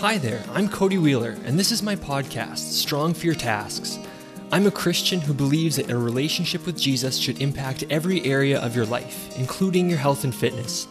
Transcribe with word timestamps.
Hi 0.00 0.16
there, 0.16 0.44
I'm 0.52 0.68
Cody 0.68 0.96
Wheeler, 0.96 1.36
and 1.44 1.58
this 1.58 1.72
is 1.72 1.82
my 1.82 1.96
podcast, 1.96 2.58
Strong 2.58 3.14
for 3.14 3.26
Your 3.26 3.34
Tasks. 3.34 3.98
I'm 4.52 4.68
a 4.68 4.70
Christian 4.70 5.20
who 5.20 5.34
believes 5.34 5.74
that 5.74 5.90
a 5.90 5.98
relationship 5.98 6.64
with 6.66 6.78
Jesus 6.78 7.18
should 7.18 7.42
impact 7.42 7.82
every 7.90 8.24
area 8.24 8.60
of 8.60 8.76
your 8.76 8.86
life, 8.86 9.36
including 9.36 9.88
your 9.90 9.98
health 9.98 10.22
and 10.22 10.32
fitness. 10.32 10.86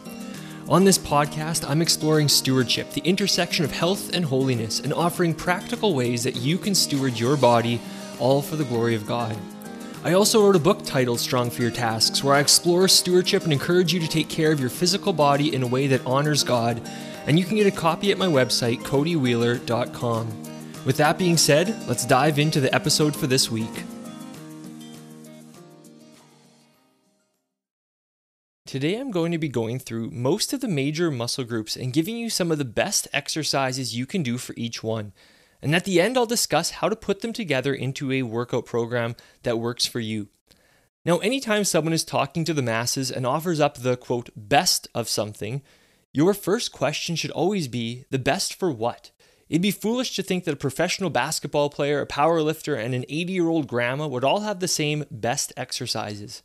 On 0.68 0.84
this 0.84 0.98
podcast, 0.98 1.66
I'm 1.66 1.80
exploring 1.80 2.28
stewardship, 2.28 2.90
the 2.90 3.00
intersection 3.00 3.64
of 3.64 3.72
health 3.72 4.14
and 4.14 4.26
holiness, 4.26 4.78
and 4.78 4.92
offering 4.92 5.32
practical 5.32 5.94
ways 5.94 6.22
that 6.24 6.36
you 6.36 6.58
can 6.58 6.74
steward 6.74 7.18
your 7.18 7.38
body, 7.38 7.80
all 8.18 8.42
for 8.42 8.56
the 8.56 8.64
glory 8.64 8.94
of 8.94 9.06
God. 9.06 9.34
I 10.04 10.12
also 10.12 10.42
wrote 10.44 10.54
a 10.54 10.60
book 10.60 10.84
titled 10.84 11.18
Strong 11.18 11.48
for 11.52 11.62
Your 11.62 11.70
Tasks, 11.70 12.22
where 12.22 12.34
I 12.34 12.40
explore 12.40 12.86
stewardship 12.88 13.44
and 13.44 13.54
encourage 13.54 13.90
you 13.90 14.00
to 14.00 14.06
take 14.06 14.28
care 14.28 14.52
of 14.52 14.60
your 14.60 14.68
physical 14.68 15.14
body 15.14 15.54
in 15.54 15.62
a 15.62 15.66
way 15.66 15.86
that 15.86 16.04
honors 16.04 16.44
God 16.44 16.82
and 17.28 17.38
you 17.38 17.44
can 17.44 17.56
get 17.56 17.66
a 17.66 17.70
copy 17.70 18.10
at 18.10 18.16
my 18.16 18.26
website, 18.26 18.80
codywheeler.com. 18.80 20.26
With 20.86 20.96
that 20.96 21.18
being 21.18 21.36
said, 21.36 21.76
let's 21.86 22.06
dive 22.06 22.38
into 22.38 22.58
the 22.58 22.74
episode 22.74 23.14
for 23.14 23.26
this 23.26 23.50
week. 23.50 23.84
Today, 28.64 28.96
I'm 28.98 29.10
going 29.10 29.32
to 29.32 29.38
be 29.38 29.48
going 29.48 29.78
through 29.78 30.10
most 30.10 30.54
of 30.54 30.62
the 30.62 30.68
major 30.68 31.10
muscle 31.10 31.44
groups 31.44 31.76
and 31.76 31.92
giving 31.92 32.16
you 32.16 32.30
some 32.30 32.50
of 32.50 32.56
the 32.56 32.64
best 32.64 33.06
exercises 33.12 33.94
you 33.94 34.06
can 34.06 34.22
do 34.22 34.38
for 34.38 34.54
each 34.56 34.82
one. 34.82 35.12
And 35.60 35.74
at 35.74 35.84
the 35.84 36.00
end, 36.00 36.16
I'll 36.16 36.26
discuss 36.26 36.70
how 36.70 36.88
to 36.88 36.96
put 36.96 37.20
them 37.20 37.34
together 37.34 37.74
into 37.74 38.10
a 38.10 38.22
workout 38.22 38.64
program 38.64 39.16
that 39.42 39.58
works 39.58 39.84
for 39.84 40.00
you. 40.00 40.28
Now, 41.04 41.18
anytime 41.18 41.64
someone 41.64 41.92
is 41.92 42.04
talking 42.04 42.44
to 42.46 42.54
the 42.54 42.62
masses 42.62 43.10
and 43.10 43.26
offers 43.26 43.60
up 43.60 43.76
the 43.76 43.98
quote, 43.98 44.30
best 44.34 44.88
of 44.94 45.08
something, 45.10 45.62
your 46.18 46.34
first 46.34 46.72
question 46.72 47.14
should 47.14 47.30
always 47.30 47.68
be 47.68 48.04
the 48.10 48.18
best 48.18 48.52
for 48.52 48.72
what? 48.72 49.12
It'd 49.48 49.62
be 49.62 49.70
foolish 49.70 50.16
to 50.16 50.22
think 50.24 50.42
that 50.44 50.54
a 50.54 50.56
professional 50.56 51.10
basketball 51.10 51.70
player, 51.70 52.00
a 52.00 52.06
power 52.06 52.42
lifter, 52.42 52.74
and 52.74 52.92
an 52.92 53.04
80 53.08 53.32
year 53.32 53.46
old 53.46 53.68
grandma 53.68 54.08
would 54.08 54.24
all 54.24 54.40
have 54.40 54.58
the 54.58 54.66
same 54.66 55.04
best 55.12 55.52
exercises. 55.56 56.42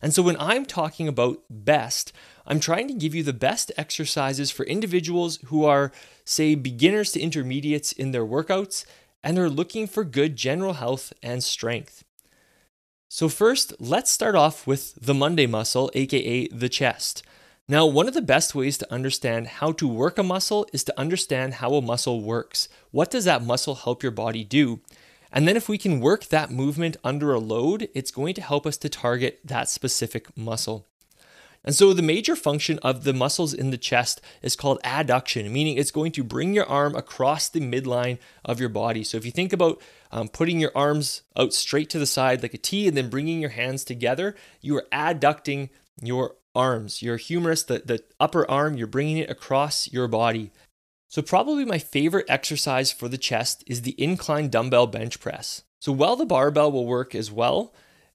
And 0.00 0.14
so 0.14 0.22
when 0.22 0.36
I'm 0.38 0.64
talking 0.64 1.08
about 1.08 1.42
best, 1.50 2.12
I'm 2.46 2.60
trying 2.60 2.86
to 2.86 2.94
give 2.94 3.12
you 3.12 3.24
the 3.24 3.32
best 3.32 3.72
exercises 3.76 4.52
for 4.52 4.64
individuals 4.66 5.40
who 5.46 5.64
are, 5.64 5.90
say, 6.24 6.54
beginners 6.54 7.10
to 7.10 7.20
intermediates 7.20 7.90
in 7.90 8.12
their 8.12 8.24
workouts 8.24 8.84
and 9.24 9.36
are 9.36 9.50
looking 9.50 9.88
for 9.88 10.04
good 10.04 10.36
general 10.36 10.74
health 10.74 11.12
and 11.24 11.42
strength. 11.42 12.04
So, 13.08 13.28
first, 13.28 13.74
let's 13.80 14.12
start 14.12 14.36
off 14.36 14.64
with 14.64 14.94
the 14.94 15.12
Monday 15.12 15.48
muscle, 15.48 15.90
aka 15.92 16.46
the 16.46 16.68
chest. 16.68 17.24
Now, 17.70 17.84
one 17.84 18.08
of 18.08 18.14
the 18.14 18.22
best 18.22 18.54
ways 18.54 18.78
to 18.78 18.90
understand 18.90 19.46
how 19.46 19.72
to 19.72 19.86
work 19.86 20.16
a 20.16 20.22
muscle 20.22 20.66
is 20.72 20.84
to 20.84 20.98
understand 20.98 21.54
how 21.54 21.74
a 21.74 21.82
muscle 21.82 22.22
works. 22.22 22.70
What 22.92 23.10
does 23.10 23.26
that 23.26 23.44
muscle 23.44 23.74
help 23.74 24.02
your 24.02 24.10
body 24.10 24.42
do? 24.42 24.80
And 25.30 25.46
then, 25.46 25.54
if 25.54 25.68
we 25.68 25.76
can 25.76 26.00
work 26.00 26.24
that 26.26 26.50
movement 26.50 26.96
under 27.04 27.34
a 27.34 27.38
load, 27.38 27.90
it's 27.94 28.10
going 28.10 28.32
to 28.34 28.40
help 28.40 28.66
us 28.66 28.78
to 28.78 28.88
target 28.88 29.40
that 29.44 29.68
specific 29.68 30.34
muscle. 30.34 30.86
And 31.62 31.74
so, 31.74 31.92
the 31.92 32.00
major 32.00 32.34
function 32.34 32.78
of 32.78 33.04
the 33.04 33.12
muscles 33.12 33.52
in 33.52 33.68
the 33.70 33.76
chest 33.76 34.22
is 34.40 34.56
called 34.56 34.80
adduction, 34.82 35.50
meaning 35.50 35.76
it's 35.76 35.90
going 35.90 36.12
to 36.12 36.24
bring 36.24 36.54
your 36.54 36.64
arm 36.64 36.94
across 36.94 37.50
the 37.50 37.60
midline 37.60 38.16
of 38.46 38.58
your 38.58 38.70
body. 38.70 39.04
So, 39.04 39.18
if 39.18 39.26
you 39.26 39.30
think 39.30 39.52
about 39.52 39.78
um, 40.10 40.28
putting 40.28 40.58
your 40.58 40.72
arms 40.74 41.20
out 41.36 41.52
straight 41.52 41.90
to 41.90 41.98
the 41.98 42.06
side 42.06 42.40
like 42.42 42.54
a 42.54 42.58
T 42.58 42.88
and 42.88 42.96
then 42.96 43.10
bringing 43.10 43.42
your 43.42 43.50
hands 43.50 43.84
together, 43.84 44.34
you 44.62 44.74
are 44.78 44.86
adducting 44.90 45.68
your 46.02 46.36
arms. 46.58 47.00
Your 47.00 47.16
humerus, 47.16 47.62
the, 47.62 47.78
the 47.84 48.02
upper 48.18 48.48
arm, 48.50 48.76
you're 48.76 48.86
bringing 48.88 49.18
it 49.18 49.30
across 49.30 49.90
your 49.92 50.08
body. 50.08 50.50
So, 51.08 51.22
probably 51.22 51.64
my 51.64 51.78
favorite 51.78 52.26
exercise 52.28 52.92
for 52.92 53.08
the 53.08 53.16
chest 53.16 53.64
is 53.66 53.80
the 53.82 53.94
incline 54.02 54.50
dumbbell 54.50 54.88
bench 54.88 55.20
press. 55.20 55.62
So, 55.80 55.92
while 55.92 56.16
the 56.16 56.26
barbell 56.26 56.70
will 56.70 56.84
work 56.84 57.14
as 57.14 57.32
well 57.32 57.72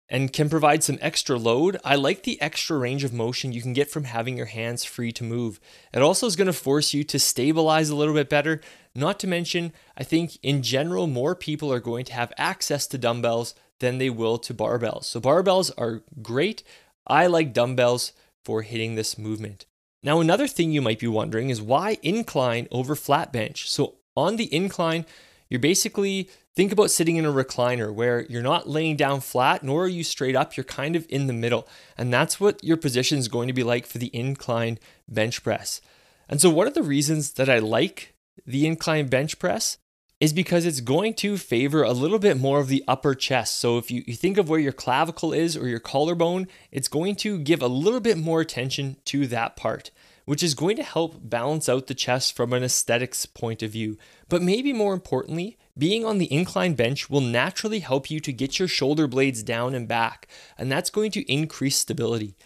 and 0.10 0.32
can 0.32 0.50
provide 0.50 0.84
some 0.84 1.00
extra 1.02 1.38
load, 1.40 1.80
I 1.84 1.96
like 1.96 2.22
the 2.22 2.40
extra 2.40 2.78
range 2.78 3.04
of 3.04 3.14
motion 3.14 3.54
you 3.54 3.64
can 3.64 3.74
get 3.74 3.90
from 3.90 4.04
having 4.04 4.38
your 4.38 4.46
hands 4.48 4.84
free 4.84 5.12
to 5.14 5.24
move. 5.24 5.60
It 5.92 6.04
also 6.04 6.28
is 6.28 6.36
going 6.36 6.48
to 6.48 6.54
force 6.54 6.94
you 6.94 7.04
to 7.06 7.18
stabilize 7.18 7.90
a 7.90 7.96
little 7.96 8.14
bit 8.14 8.30
better. 8.30 8.62
Not 8.94 9.20
to 9.22 9.28
mention, 9.28 9.74
I 9.98 10.04
think 10.04 10.38
in 10.44 10.62
general, 10.62 11.08
more 11.08 11.34
people 11.34 11.74
are 11.74 11.80
going 11.80 12.06
to 12.06 12.14
have 12.14 12.34
access 12.38 12.86
to 12.88 13.00
dumbbells 13.00 13.56
than 13.80 13.98
they 13.98 14.12
will 14.12 14.38
to 14.38 14.54
barbells. 14.54 15.06
So, 15.06 15.20
barbells 15.20 15.72
are 15.80 16.04
great. 16.22 16.62
I 17.08 17.26
like 17.26 17.54
dumbbells 17.54 18.14
for 18.44 18.62
hitting 18.62 18.96
this 18.96 19.18
movement. 19.18 19.66
Now, 20.04 20.20
another 20.20 20.48
thing 20.48 20.72
you 20.72 20.82
might 20.82 21.00
be 21.00 21.08
wondering 21.08 21.50
is 21.50 21.62
why 21.62 21.98
incline 22.02 22.68
over 22.72 22.96
flat 22.96 23.32
bench? 23.32 23.70
So, 23.70 23.96
on 24.16 24.36
the 24.36 24.54
incline, 24.54 25.06
you're 25.50 25.60
basically 25.60 26.30
think 26.56 26.72
about 26.72 26.92
sitting 26.92 27.16
in 27.16 27.26
a 27.26 27.32
recliner 27.32 27.94
where 27.94 28.22
you're 28.24 28.44
not 28.44 28.70
laying 28.70 28.96
down 28.96 29.22
flat 29.22 29.64
nor 29.64 29.86
are 29.86 29.88
you 29.88 30.04
straight 30.04 30.36
up, 30.36 30.56
you're 30.56 30.64
kind 30.64 30.96
of 30.96 31.06
in 31.10 31.28
the 31.28 31.34
middle. 31.34 31.68
And 31.98 32.14
that's 32.14 32.40
what 32.40 32.64
your 32.64 32.78
position 32.78 33.18
is 33.18 33.28
going 33.28 33.48
to 33.48 33.54
be 33.54 33.64
like 33.64 33.86
for 33.86 33.98
the 33.98 34.14
incline 34.14 34.78
bench 35.08 35.44
press. 35.44 35.80
And 36.28 36.42
so, 36.42 36.50
one 36.50 36.68
of 36.68 36.74
the 36.74 36.84
reasons 36.84 37.34
that 37.34 37.50
I 37.50 37.60
like 37.60 38.14
the 38.46 38.68
incline 38.68 39.08
bench 39.08 39.40
press 39.40 39.78
is 40.24 40.32
because 40.32 40.66
it's 40.66 40.80
going 40.80 41.14
to 41.14 41.36
favor 41.36 41.84
a 41.84 41.92
little 41.92 42.18
bit 42.18 42.38
more 42.38 42.62
of 42.62 42.70
the 42.70 42.82
upper 42.88 43.14
chest. 43.14 43.58
So 43.58 43.78
if 43.78 43.92
you, 43.92 44.06
you 44.08 44.16
think 44.16 44.38
of 44.38 44.48
where 44.48 44.58
your 44.58 44.72
clavicle 44.72 45.34
is 45.34 45.58
or 45.58 45.68
your 45.68 45.82
collarbone, 45.82 46.48
it's 46.72 46.88
going 46.88 47.18
to 47.18 47.38
give 47.38 47.62
a 47.62 47.68
little 47.68 48.00
bit 48.00 48.18
more 48.18 48.40
attention 48.40 48.96
to 49.04 49.28
that 49.28 49.58
part, 49.58 49.92
which 50.24 50.42
is 50.42 50.54
going 50.54 50.78
to 50.78 50.84
help 50.84 51.18
balance 51.22 51.68
out 51.68 51.88
the 51.88 51.94
chest 51.94 52.38
from 52.38 52.54
an 52.54 52.64
aesthetics 52.64 53.26
point 53.26 53.62
of 53.62 53.72
view. 53.72 53.98
But 54.30 54.42
maybe 54.42 54.72
more 54.72 54.94
importantly, 54.94 55.58
being 55.78 56.06
on 56.06 56.20
the 56.20 56.32
incline 56.32 56.76
bench 56.76 57.10
will 57.10 57.20
naturally 57.20 57.80
help 57.80 58.10
you 58.10 58.22
to 58.22 58.32
get 58.32 58.60
your 58.60 58.70
shoulder 58.70 59.10
blades 59.10 59.44
down 59.44 59.76
and 59.76 59.90
back, 59.90 60.30
and 60.58 60.72
that's 60.72 60.90
going 60.90 61.12
to 61.12 61.30
increase 61.30 61.76
stability. 61.76 62.38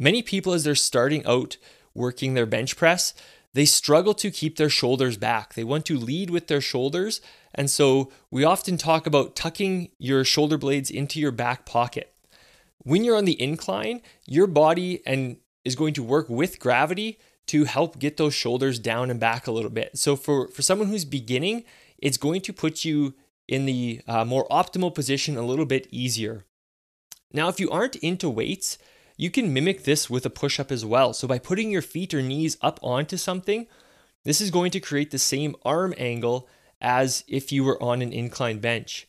Many 0.00 0.22
people, 0.22 0.52
as 0.52 0.64
they're 0.64 0.74
starting 0.74 1.24
out 1.26 1.58
working 1.94 2.34
their 2.34 2.46
bench 2.46 2.76
press, 2.76 3.14
they 3.54 3.64
struggle 3.64 4.14
to 4.14 4.30
keep 4.30 4.56
their 4.56 4.68
shoulders 4.68 5.16
back. 5.16 5.54
They 5.54 5.64
want 5.64 5.84
to 5.86 5.98
lead 5.98 6.30
with 6.30 6.46
their 6.46 6.60
shoulders. 6.60 7.20
And 7.54 7.68
so 7.68 8.12
we 8.30 8.44
often 8.44 8.76
talk 8.76 9.06
about 9.06 9.34
tucking 9.34 9.90
your 9.98 10.24
shoulder 10.24 10.56
blades 10.56 10.90
into 10.90 11.18
your 11.18 11.32
back 11.32 11.66
pocket. 11.66 12.14
When 12.78 13.04
you're 13.04 13.16
on 13.16 13.24
the 13.24 13.40
incline, 13.40 14.02
your 14.26 14.46
body 14.46 15.02
and 15.04 15.38
is 15.64 15.74
going 15.74 15.94
to 15.94 16.02
work 16.02 16.28
with 16.28 16.60
gravity 16.60 17.18
to 17.46 17.64
help 17.64 17.98
get 17.98 18.16
those 18.16 18.34
shoulders 18.34 18.78
down 18.78 19.10
and 19.10 19.18
back 19.18 19.46
a 19.46 19.52
little 19.52 19.70
bit. 19.70 19.98
So 19.98 20.14
for, 20.14 20.48
for 20.48 20.62
someone 20.62 20.88
who's 20.88 21.04
beginning, 21.04 21.64
it's 21.98 22.16
going 22.16 22.40
to 22.42 22.52
put 22.52 22.84
you 22.84 23.14
in 23.48 23.66
the 23.66 24.00
uh, 24.06 24.24
more 24.24 24.46
optimal 24.48 24.94
position 24.94 25.36
a 25.36 25.42
little 25.42 25.66
bit 25.66 25.88
easier. 25.90 26.44
Now, 27.32 27.48
if 27.48 27.58
you 27.58 27.68
aren't 27.70 27.96
into 27.96 28.30
weights, 28.30 28.78
you 29.20 29.30
can 29.30 29.52
mimic 29.52 29.84
this 29.84 30.08
with 30.08 30.24
a 30.24 30.30
push 30.30 30.58
up 30.58 30.72
as 30.72 30.82
well. 30.82 31.12
So 31.12 31.28
by 31.28 31.38
putting 31.38 31.70
your 31.70 31.82
feet 31.82 32.14
or 32.14 32.22
knees 32.22 32.56
up 32.62 32.80
onto 32.82 33.18
something, 33.18 33.66
this 34.24 34.40
is 34.40 34.50
going 34.50 34.70
to 34.70 34.80
create 34.80 35.10
the 35.10 35.18
same 35.18 35.54
arm 35.62 35.92
angle 35.98 36.48
as 36.80 37.22
if 37.28 37.52
you 37.52 37.62
were 37.62 37.80
on 37.82 38.00
an 38.00 38.14
inclined 38.14 38.62
bench. 38.62 39.06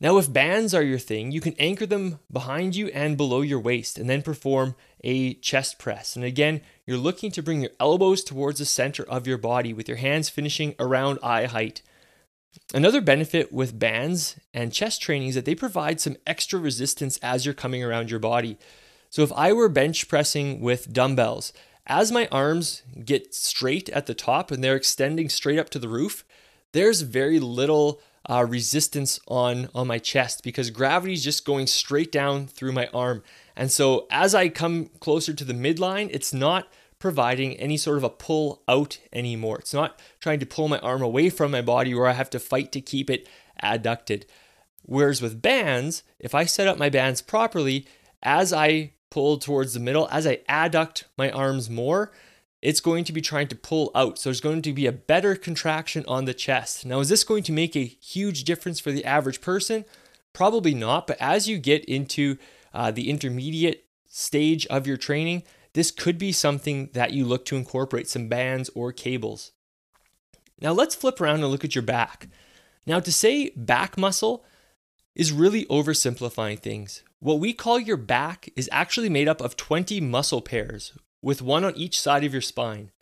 Now, 0.00 0.18
if 0.18 0.32
bands 0.32 0.72
are 0.72 0.84
your 0.84 1.00
thing, 1.00 1.32
you 1.32 1.40
can 1.40 1.56
anchor 1.58 1.84
them 1.84 2.20
behind 2.30 2.76
you 2.76 2.86
and 2.94 3.16
below 3.16 3.40
your 3.40 3.58
waist 3.58 3.98
and 3.98 4.08
then 4.08 4.22
perform 4.22 4.76
a 5.02 5.34
chest 5.34 5.80
press. 5.80 6.14
And 6.14 6.24
again, 6.24 6.60
you're 6.86 6.96
looking 6.96 7.32
to 7.32 7.42
bring 7.42 7.62
your 7.62 7.72
elbows 7.80 8.22
towards 8.22 8.60
the 8.60 8.64
center 8.64 9.02
of 9.02 9.26
your 9.26 9.38
body 9.38 9.72
with 9.72 9.88
your 9.88 9.96
hands 9.96 10.28
finishing 10.28 10.76
around 10.78 11.18
eye 11.24 11.46
height. 11.46 11.82
Another 12.72 13.00
benefit 13.00 13.52
with 13.52 13.80
bands 13.80 14.36
and 14.54 14.72
chest 14.72 15.02
training 15.02 15.30
is 15.30 15.34
that 15.34 15.44
they 15.44 15.56
provide 15.56 16.00
some 16.00 16.16
extra 16.24 16.60
resistance 16.60 17.18
as 17.20 17.44
you're 17.44 17.52
coming 17.52 17.82
around 17.82 18.12
your 18.12 18.20
body. 18.20 18.58
So 19.10 19.22
if 19.22 19.32
I 19.32 19.52
were 19.52 19.68
bench 19.68 20.08
pressing 20.08 20.60
with 20.60 20.92
dumbbells, 20.92 21.52
as 21.86 22.12
my 22.12 22.28
arms 22.30 22.82
get 23.04 23.34
straight 23.34 23.88
at 23.90 24.06
the 24.06 24.14
top 24.14 24.50
and 24.50 24.62
they're 24.62 24.76
extending 24.76 25.28
straight 25.28 25.58
up 25.58 25.70
to 25.70 25.78
the 25.78 25.88
roof, 25.88 26.24
there's 26.72 27.00
very 27.00 27.40
little 27.40 28.00
uh, 28.28 28.44
resistance 28.46 29.18
on 29.26 29.70
on 29.74 29.86
my 29.86 29.98
chest 29.98 30.42
because 30.42 30.70
gravity 30.70 31.14
is 31.14 31.24
just 31.24 31.46
going 31.46 31.66
straight 31.66 32.12
down 32.12 32.46
through 32.46 32.72
my 32.72 32.88
arm. 32.88 33.22
And 33.56 33.72
so 33.72 34.06
as 34.10 34.34
I 34.34 34.50
come 34.50 34.90
closer 35.00 35.32
to 35.32 35.44
the 35.44 35.54
midline, 35.54 36.10
it's 36.12 36.34
not 36.34 36.68
providing 36.98 37.54
any 37.56 37.76
sort 37.76 37.96
of 37.96 38.04
a 38.04 38.10
pull 38.10 38.62
out 38.68 38.98
anymore. 39.12 39.58
It's 39.58 39.72
not 39.72 40.00
trying 40.20 40.40
to 40.40 40.46
pull 40.46 40.68
my 40.68 40.78
arm 40.80 41.00
away 41.00 41.30
from 41.30 41.52
my 41.52 41.62
body 41.62 41.94
where 41.94 42.06
I 42.08 42.12
have 42.12 42.30
to 42.30 42.40
fight 42.40 42.72
to 42.72 42.80
keep 42.80 43.08
it 43.08 43.28
adducted. 43.62 44.24
Whereas 44.82 45.22
with 45.22 45.40
bands, 45.40 46.02
if 46.18 46.34
I 46.34 46.44
set 46.44 46.66
up 46.66 46.76
my 46.76 46.90
bands 46.90 47.22
properly, 47.22 47.86
as 48.22 48.52
I 48.52 48.92
pull 49.10 49.38
towards 49.38 49.74
the 49.74 49.80
middle, 49.80 50.08
as 50.10 50.26
I 50.26 50.36
adduct 50.48 51.04
my 51.16 51.30
arms 51.30 51.68
more, 51.70 52.12
it's 52.60 52.80
going 52.80 53.04
to 53.04 53.12
be 53.12 53.20
trying 53.20 53.48
to 53.48 53.56
pull 53.56 53.90
out. 53.94 54.18
So 54.18 54.28
there's 54.28 54.40
going 54.40 54.62
to 54.62 54.72
be 54.72 54.86
a 54.86 54.92
better 54.92 55.36
contraction 55.36 56.04
on 56.08 56.24
the 56.24 56.34
chest. 56.34 56.84
Now, 56.84 57.00
is 57.00 57.08
this 57.08 57.24
going 57.24 57.44
to 57.44 57.52
make 57.52 57.76
a 57.76 57.84
huge 57.84 58.44
difference 58.44 58.80
for 58.80 58.90
the 58.90 59.04
average 59.04 59.40
person? 59.40 59.84
Probably 60.32 60.74
not, 60.74 61.06
but 61.06 61.16
as 61.20 61.48
you 61.48 61.58
get 61.58 61.84
into 61.84 62.36
uh, 62.74 62.90
the 62.90 63.10
intermediate 63.10 63.84
stage 64.06 64.66
of 64.66 64.86
your 64.86 64.96
training, 64.96 65.44
this 65.74 65.90
could 65.90 66.18
be 66.18 66.32
something 66.32 66.90
that 66.92 67.12
you 67.12 67.24
look 67.24 67.44
to 67.46 67.56
incorporate 67.56 68.08
some 68.08 68.28
bands 68.28 68.70
or 68.74 68.92
cables. 68.92 69.52
Now 70.60 70.72
let's 70.72 70.94
flip 70.94 71.20
around 71.20 71.42
and 71.42 71.48
look 71.48 71.64
at 71.64 71.74
your 71.74 71.82
back. 71.82 72.28
Now, 72.86 73.00
to 73.00 73.12
say 73.12 73.50
back 73.50 73.98
muscle 73.98 74.44
is 75.18 75.32
really 75.32 75.66
oversimplifying 75.66 76.58
things. 76.58 77.02
What 77.18 77.40
we 77.40 77.52
call 77.52 77.80
your 77.80 77.96
back 77.96 78.48
is 78.54 78.68
actually 78.70 79.08
made 79.08 79.28
up 79.28 79.40
of 79.40 79.56
20 79.56 80.00
muscle 80.00 80.40
pairs, 80.40 80.92
with 81.20 81.42
one 81.42 81.64
on 81.64 81.76
each 81.76 82.00
side 82.00 82.22
of 82.22 82.32
your 82.32 82.40
spine. 82.40 82.92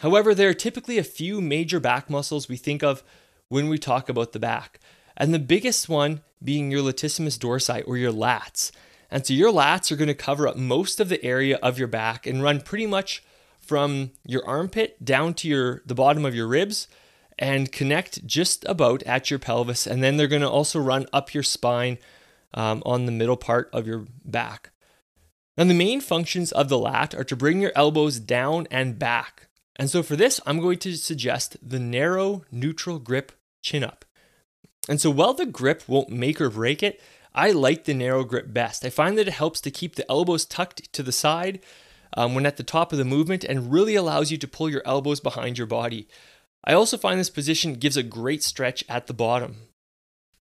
However, 0.00 0.34
there 0.34 0.50
are 0.50 0.54
typically 0.54 0.98
a 0.98 1.04
few 1.04 1.40
major 1.40 1.78
back 1.78 2.10
muscles 2.10 2.48
we 2.48 2.56
think 2.56 2.82
of 2.82 3.04
when 3.48 3.68
we 3.68 3.78
talk 3.78 4.08
about 4.08 4.32
the 4.32 4.40
back, 4.40 4.80
and 5.16 5.32
the 5.32 5.38
biggest 5.38 5.88
one 5.88 6.20
being 6.42 6.72
your 6.72 6.82
latissimus 6.82 7.38
dorsi 7.38 7.82
or 7.86 7.96
your 7.96 8.12
lats. 8.12 8.72
And 9.08 9.24
so 9.24 9.32
your 9.32 9.52
lats 9.52 9.92
are 9.92 9.96
going 9.96 10.08
to 10.08 10.14
cover 10.14 10.48
up 10.48 10.56
most 10.56 10.98
of 10.98 11.08
the 11.08 11.24
area 11.24 11.58
of 11.62 11.78
your 11.78 11.88
back 11.88 12.26
and 12.26 12.42
run 12.42 12.60
pretty 12.60 12.88
much 12.88 13.22
from 13.60 14.10
your 14.24 14.44
armpit 14.46 15.04
down 15.04 15.32
to 15.34 15.48
your 15.48 15.82
the 15.86 15.94
bottom 15.94 16.24
of 16.24 16.34
your 16.34 16.48
ribs 16.48 16.88
and 17.38 17.72
connect 17.72 18.26
just 18.26 18.64
about 18.64 19.02
at 19.02 19.30
your 19.30 19.38
pelvis. 19.38 19.86
And 19.86 20.02
then 20.02 20.16
they're 20.16 20.26
going 20.26 20.42
to 20.42 20.50
also 20.50 20.78
run 20.78 21.06
up 21.12 21.34
your 21.34 21.42
spine 21.42 21.98
um, 22.54 22.82
on 22.86 23.06
the 23.06 23.12
middle 23.12 23.36
part 23.36 23.68
of 23.72 23.86
your 23.86 24.06
back. 24.24 24.70
Now, 25.56 25.64
the 25.64 25.74
main 25.74 26.00
functions 26.00 26.52
of 26.52 26.68
the 26.68 26.78
lat 26.78 27.14
are 27.14 27.24
to 27.24 27.36
bring 27.36 27.60
your 27.60 27.72
elbows 27.74 28.18
down 28.20 28.66
and 28.70 28.98
back. 28.98 29.48
And 29.76 29.90
so 29.90 30.02
for 30.02 30.16
this, 30.16 30.40
I'm 30.46 30.60
going 30.60 30.78
to 30.80 30.96
suggest 30.96 31.56
the 31.62 31.78
narrow 31.78 32.44
neutral 32.50 32.98
grip 32.98 33.32
chin 33.62 33.84
up. 33.84 34.04
And 34.88 35.00
so 35.00 35.10
while 35.10 35.34
the 35.34 35.46
grip 35.46 35.82
won't 35.86 36.10
make 36.10 36.40
or 36.40 36.50
break 36.50 36.82
it, 36.82 37.00
I 37.34 37.50
like 37.50 37.84
the 37.84 37.94
narrow 37.94 38.24
grip 38.24 38.52
best. 38.52 38.84
I 38.84 38.90
find 38.90 39.18
that 39.18 39.28
it 39.28 39.34
helps 39.34 39.60
to 39.62 39.70
keep 39.70 39.96
the 39.96 40.10
elbows 40.10 40.46
tucked 40.46 40.90
to 40.94 41.02
the 41.02 41.12
side 41.12 41.60
um, 42.16 42.34
when 42.34 42.46
at 42.46 42.56
the 42.56 42.62
top 42.62 42.92
of 42.92 42.98
the 42.98 43.04
movement 43.04 43.44
and 43.44 43.72
really 43.72 43.94
allows 43.94 44.30
you 44.30 44.38
to 44.38 44.48
pull 44.48 44.70
your 44.70 44.82
elbows 44.86 45.20
behind 45.20 45.58
your 45.58 45.66
body. 45.66 46.08
I 46.66 46.72
also 46.72 46.98
find 46.98 47.20
this 47.20 47.30
position 47.30 47.74
gives 47.74 47.96
a 47.96 48.02
great 48.02 48.42
stretch 48.42 48.84
at 48.88 49.06
the 49.06 49.14
bottom. 49.14 49.56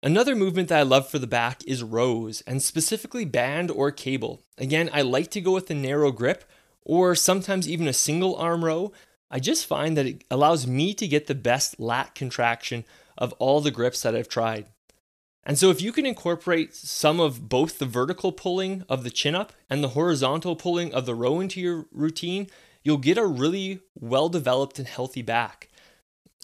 Another 0.01 0.35
movement 0.35 0.69
that 0.69 0.79
I 0.79 0.83
love 0.83 1.09
for 1.09 1.19
the 1.19 1.27
back 1.27 1.63
is 1.67 1.83
rows, 1.83 2.41
and 2.47 2.61
specifically 2.61 3.25
band 3.25 3.69
or 3.69 3.91
cable. 3.91 4.41
Again, 4.57 4.89
I 4.93 5.01
like 5.01 5.29
to 5.31 5.41
go 5.41 5.51
with 5.51 5.69
a 5.69 5.73
narrow 5.73 6.11
grip 6.11 6.45
or 6.83 7.13
sometimes 7.13 7.67
even 7.67 7.87
a 7.87 7.93
single 7.93 8.35
arm 8.37 8.63
row. 8.63 8.93
I 9.29 9.39
just 9.39 9.65
find 9.65 9.97
that 9.97 10.05
it 10.05 10.23
allows 10.31 10.65
me 10.65 10.93
to 10.93 11.07
get 11.07 11.27
the 11.27 11.35
best 11.35 11.79
lat 11.79 12.15
contraction 12.15 12.85
of 13.17 13.33
all 13.33 13.59
the 13.59 13.71
grips 13.71 14.01
that 14.03 14.15
I've 14.15 14.29
tried. 14.29 14.67
And 15.43 15.57
so, 15.57 15.69
if 15.71 15.81
you 15.81 15.91
can 15.91 16.05
incorporate 16.05 16.75
some 16.75 17.19
of 17.19 17.49
both 17.49 17.79
the 17.79 17.85
vertical 17.85 18.31
pulling 18.31 18.85
of 18.87 19.03
the 19.03 19.09
chin 19.09 19.35
up 19.35 19.51
and 19.69 19.83
the 19.83 19.89
horizontal 19.89 20.55
pulling 20.55 20.93
of 20.93 21.05
the 21.05 21.15
row 21.15 21.39
into 21.39 21.59
your 21.59 21.85
routine, 21.91 22.47
you'll 22.83 22.97
get 22.97 23.17
a 23.17 23.25
really 23.25 23.79
well 23.99 24.29
developed 24.29 24.77
and 24.77 24.87
healthy 24.87 25.21
back. 25.21 25.69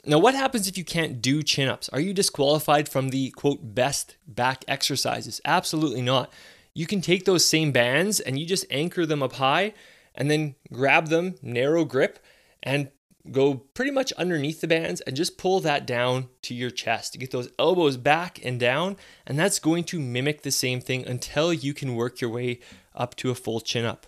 Now, 0.05 0.19
what 0.19 0.35
happens 0.35 0.67
if 0.67 0.77
you 0.77 0.83
can't 0.83 1.21
do 1.21 1.41
chin 1.41 1.69
ups? 1.69 1.87
Are 1.89 1.99
you 1.99 2.13
disqualified 2.13 2.89
from 2.89 3.09
the 3.09 3.31
quote 3.31 3.73
best 3.73 4.17
back 4.27 4.65
exercises? 4.67 5.39
Absolutely 5.45 6.01
not. 6.01 6.31
You 6.73 6.85
can 6.85 6.99
take 6.99 7.23
those 7.23 7.45
same 7.45 7.71
bands 7.71 8.19
and 8.19 8.37
you 8.37 8.45
just 8.45 8.65
anchor 8.69 9.05
them 9.05 9.23
up 9.23 9.33
high 9.33 9.73
and 10.13 10.29
then 10.29 10.55
grab 10.73 11.07
them, 11.07 11.35
narrow 11.41 11.85
grip, 11.85 12.19
and 12.61 12.89
go 13.31 13.55
pretty 13.55 13.91
much 13.91 14.11
underneath 14.13 14.59
the 14.59 14.67
bands 14.67 14.99
and 15.01 15.15
just 15.15 15.37
pull 15.37 15.61
that 15.61 15.87
down 15.87 16.27
to 16.41 16.53
your 16.53 16.69
chest 16.69 17.13
to 17.13 17.19
get 17.19 17.31
those 17.31 17.49
elbows 17.57 17.95
back 17.95 18.43
and 18.43 18.59
down. 18.59 18.97
And 19.25 19.39
that's 19.39 19.59
going 19.59 19.85
to 19.85 19.99
mimic 19.99 20.41
the 20.41 20.51
same 20.51 20.81
thing 20.81 21.07
until 21.07 21.53
you 21.53 21.73
can 21.73 21.95
work 21.95 22.19
your 22.19 22.29
way 22.29 22.59
up 22.93 23.15
to 23.17 23.31
a 23.31 23.35
full 23.35 23.61
chin 23.61 23.85
up. 23.85 24.07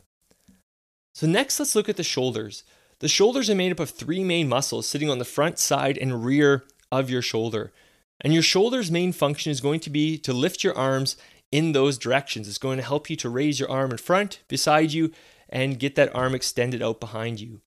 So, 1.14 1.26
next, 1.26 1.58
let's 1.60 1.76
look 1.76 1.88
at 1.88 1.96
the 1.96 2.04
shoulders. 2.04 2.66
The 3.00 3.08
shoulders 3.08 3.50
are 3.50 3.56
made 3.56 3.72
up 3.72 3.80
of 3.80 3.90
three 3.90 4.24
main 4.24 4.48
muscles 4.48 4.88
sitting 4.88 5.10
on 5.10 5.20
the 5.20 5.26
front, 5.26 5.60
side, 5.60 5.98
and 5.98 6.24
rear 6.24 6.64
of 6.92 7.10
your 7.10 7.22
shoulder. 7.22 7.74
And 8.22 8.34
your 8.34 8.44
shoulder's 8.44 8.90
main 8.90 9.12
function 9.12 9.52
is 9.52 9.60
going 9.62 9.82
to 9.82 9.90
be 9.90 10.18
to 10.20 10.34
lift 10.34 10.64
your 10.64 10.78
arms 10.78 11.18
in 11.52 11.74
those 11.74 11.98
directions. 11.98 12.48
It's 12.48 12.58
going 12.58 12.78
to 12.78 12.84
help 12.84 13.10
you 13.10 13.16
to 13.18 13.30
raise 13.30 13.60
your 13.60 13.70
arm 13.70 13.92
in 13.92 13.98
front, 13.98 14.40
beside 14.48 14.94
you, 14.94 15.12
and 15.50 15.80
get 15.80 15.96
that 15.96 16.16
arm 16.16 16.34
extended 16.34 16.82
out 16.82 17.00
behind 17.00 17.40
you. 17.40 17.62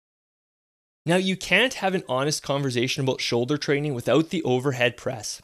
Now, 1.05 1.17
you 1.17 1.37
can't 1.37 1.75
have 1.75 1.95
an 1.95 2.03
honest 2.09 2.43
conversation 2.43 3.03
about 3.03 3.21
shoulder 3.21 3.57
training 3.57 3.95
without 3.95 4.31
the 4.31 4.43
overhead 4.43 4.97
press. 4.97 5.41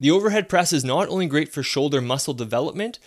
The 0.00 0.10
overhead 0.10 0.48
press 0.48 0.72
is 0.72 0.84
not 0.84 1.08
only 1.08 1.26
great 1.26 1.52
for 1.52 1.62
shoulder 1.62 2.00
muscle 2.00 2.34
development, 2.34 2.98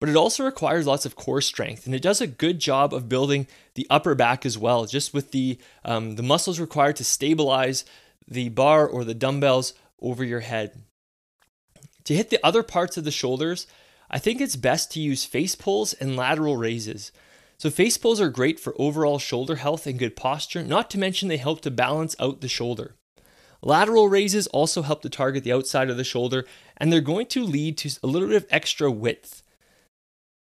but 0.00 0.08
it 0.08 0.16
also 0.16 0.44
requires 0.44 0.86
lots 0.86 1.04
of 1.04 1.14
core 1.14 1.42
strength, 1.42 1.86
and 1.86 1.94
it 1.94 2.02
does 2.02 2.20
a 2.20 2.26
good 2.26 2.58
job 2.58 2.92
of 2.92 3.08
building 3.08 3.46
the 3.74 3.86
upper 3.90 4.14
back 4.14 4.44
as 4.46 4.58
well, 4.58 4.86
just 4.86 5.12
with 5.14 5.30
the 5.30 5.58
um, 5.84 6.16
the 6.16 6.22
muscles 6.22 6.58
required 6.58 6.96
to 6.96 7.04
stabilize 7.04 7.84
the 8.26 8.48
bar 8.48 8.88
or 8.88 9.04
the 9.04 9.14
dumbbells 9.14 9.74
over 10.00 10.24
your 10.24 10.40
head. 10.40 10.82
To 12.04 12.14
hit 12.14 12.30
the 12.30 12.44
other 12.44 12.62
parts 12.62 12.96
of 12.96 13.04
the 13.04 13.10
shoulders, 13.10 13.66
I 14.10 14.18
think 14.18 14.40
it's 14.40 14.56
best 14.56 14.90
to 14.92 15.00
use 15.00 15.24
face 15.24 15.54
pulls 15.54 15.92
and 15.92 16.16
lateral 16.16 16.56
raises. 16.56 17.12
So 17.58 17.68
face 17.68 17.98
pulls 17.98 18.22
are 18.22 18.30
great 18.30 18.58
for 18.58 18.74
overall 18.78 19.18
shoulder 19.18 19.56
health 19.56 19.86
and 19.86 19.98
good 19.98 20.16
posture, 20.16 20.62
not 20.62 20.88
to 20.90 20.98
mention 20.98 21.28
they 21.28 21.36
help 21.36 21.60
to 21.60 21.70
balance 21.70 22.16
out 22.18 22.40
the 22.40 22.48
shoulder. 22.48 22.96
Lateral 23.62 24.08
raises 24.08 24.46
also 24.46 24.80
help 24.80 25.02
to 25.02 25.10
target 25.10 25.44
the 25.44 25.52
outside 25.52 25.90
of 25.90 25.98
the 25.98 26.04
shoulder, 26.04 26.46
and 26.78 26.90
they're 26.90 27.02
going 27.02 27.26
to 27.26 27.44
lead 27.44 27.76
to 27.78 27.90
a 28.02 28.06
little 28.06 28.28
bit 28.28 28.38
of 28.38 28.46
extra 28.50 28.90
width. 28.90 29.42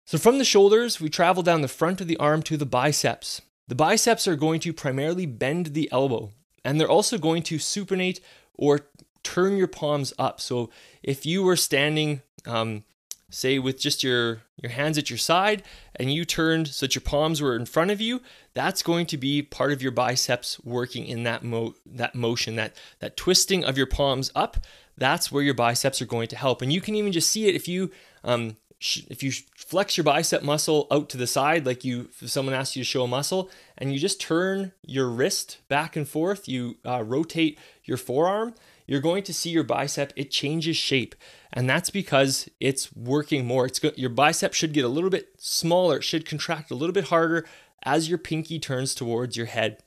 So 0.09 0.17
from 0.17 0.39
the 0.39 0.45
shoulders, 0.47 1.03
we 1.03 1.11
travel 1.11 1.43
down 1.43 1.61
the 1.61 1.69
front 1.69 2.01
of 2.01 2.07
the 2.07 2.17
arm 2.17 2.43
to 2.45 2.57
the 2.57 2.65
biceps. 2.65 3.43
The 3.67 3.75
biceps 3.75 4.27
are 4.27 4.37
going 4.37 4.59
to 4.61 4.73
primarily 4.73 5.27
bend 5.27 5.75
the 5.75 5.87
elbow, 5.93 6.33
and 6.65 6.81
they're 6.81 6.89
also 6.89 7.19
going 7.19 7.43
to 7.43 7.57
supinate 7.57 8.21
or 8.55 8.87
turn 9.23 9.59
your 9.59 9.67
palms 9.67 10.15
up. 10.19 10.41
So 10.41 10.71
if 11.03 11.27
you 11.27 11.43
were 11.43 11.57
standing 11.57 12.23
um, 12.47 12.85
say 13.29 13.59
with 13.59 13.79
just 13.79 14.03
your 14.03 14.41
your 14.63 14.73
hands 14.73 14.97
at 14.97 15.11
your 15.11 15.19
side 15.19 15.63
and 15.95 16.11
you 16.11 16.25
turned 16.25 16.69
so 16.69 16.87
that 16.87 16.95
your 16.95 17.03
palms 17.03 17.43
were 17.43 17.55
in 17.55 17.67
front 17.67 17.91
of 17.91 18.01
you 18.01 18.23
that's 18.55 18.83
going 18.83 19.05
to 19.05 19.19
be 19.19 19.43
part 19.43 19.71
of 19.71 19.83
your 19.83 19.93
biceps 19.93 20.59
working 20.65 21.05
in 21.05 21.25
that 21.25 21.45
mo 21.45 21.75
that 21.85 22.15
motion 22.15 22.57
that 22.57 22.75
that 23.01 23.19
twisting 23.19 23.63
of 23.63 23.77
your 23.77 23.87
palms 23.87 24.33
up 24.35 24.57
that's 24.97 25.31
where 25.31 25.43
your 25.43 25.53
biceps 25.53 26.01
are 26.01 26.07
going 26.07 26.27
to 26.27 26.37
help 26.37 26.63
and 26.63 26.73
you 26.73 26.81
can 26.81 26.95
even 26.95 27.13
just 27.13 27.31
see 27.31 27.47
it 27.47 27.55
if 27.55 27.69
you 27.69 27.91
um, 28.25 28.57
if 28.81 29.23
you 29.23 29.33
flex 29.57 29.97
your 29.97 30.05
bicep 30.05 30.43
muscle 30.43 30.87
out 30.91 31.09
to 31.09 31.17
the 31.17 31.27
side 31.27 31.67
like 31.67 31.85
you 31.85 32.09
if 32.21 32.31
someone 32.31 32.55
asks 32.55 32.77
you 32.77 32.83
to 32.83 32.89
show 32.89 33.03
a 33.03 33.09
muscle 33.09 33.51
and 33.77 33.93
you 33.93 33.99
just 33.99 34.21
turn 34.21 34.73
your 34.83 35.09
wrist 35.09 35.59
back 35.69 35.97
and 35.97 36.09
forth 36.09 36.49
you 36.49 36.77
uh, 36.87 37.03
rotate 37.03 37.59
your 37.85 37.97
forearm 37.97 38.55
you're 38.89 39.01
going 39.01 39.23
to 39.23 39.35
see 39.35 39.51
your 39.51 39.63
bicep 39.65 40.13
it 40.17 40.33
changes 40.33 40.77
shape. 40.77 41.15
And 41.53 41.69
that's 41.69 41.91
because 41.91 42.49
it's 42.59 42.93
working 42.97 43.47
more. 43.47 43.67
It's 43.67 43.79
go- 43.79 43.93
your 43.97 44.11
bicep 44.11 44.55
should 44.55 44.73
get 44.73 44.85
a 44.85 44.89
little 44.89 45.11
bit 45.11 45.35
smaller. 45.37 45.99
It 45.99 46.05
should 46.05 46.27
contract 46.27 46.71
a 46.71 46.75
little 46.75 46.95
bit 46.95 47.05
harder 47.05 47.47
as 47.85 48.09
your 48.09 48.19
pinky 48.19 48.59
turns 48.59 48.95
towards 48.95 49.37
your 49.37 49.47
head. 49.47 49.83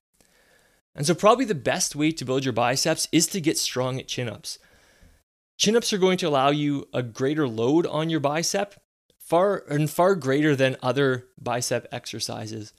And 0.96 1.06
so 1.06 1.16
probably 1.16 1.46
the 1.46 1.56
best 1.56 1.96
way 1.96 2.12
to 2.12 2.26
build 2.26 2.46
your 2.46 2.54
biceps 2.54 3.08
is 3.12 3.26
to 3.28 3.42
get 3.42 3.58
strong 3.58 4.00
at 4.00 4.08
chin-ups. 4.08 4.60
Chin-ups 5.58 5.94
are 5.94 5.98
going 5.98 6.18
to 6.20 6.28
allow 6.28 6.50
you 6.52 6.88
a 6.94 7.02
greater 7.02 7.48
load 7.48 7.88
on 7.88 8.10
your 8.10 8.20
bicep 8.20 8.81
far 9.32 9.64
and 9.70 9.90
far 9.90 10.14
greater 10.16 10.56
than 10.56 10.76
other 10.84 11.28
bicep 11.42 11.88
exercises 11.92 12.74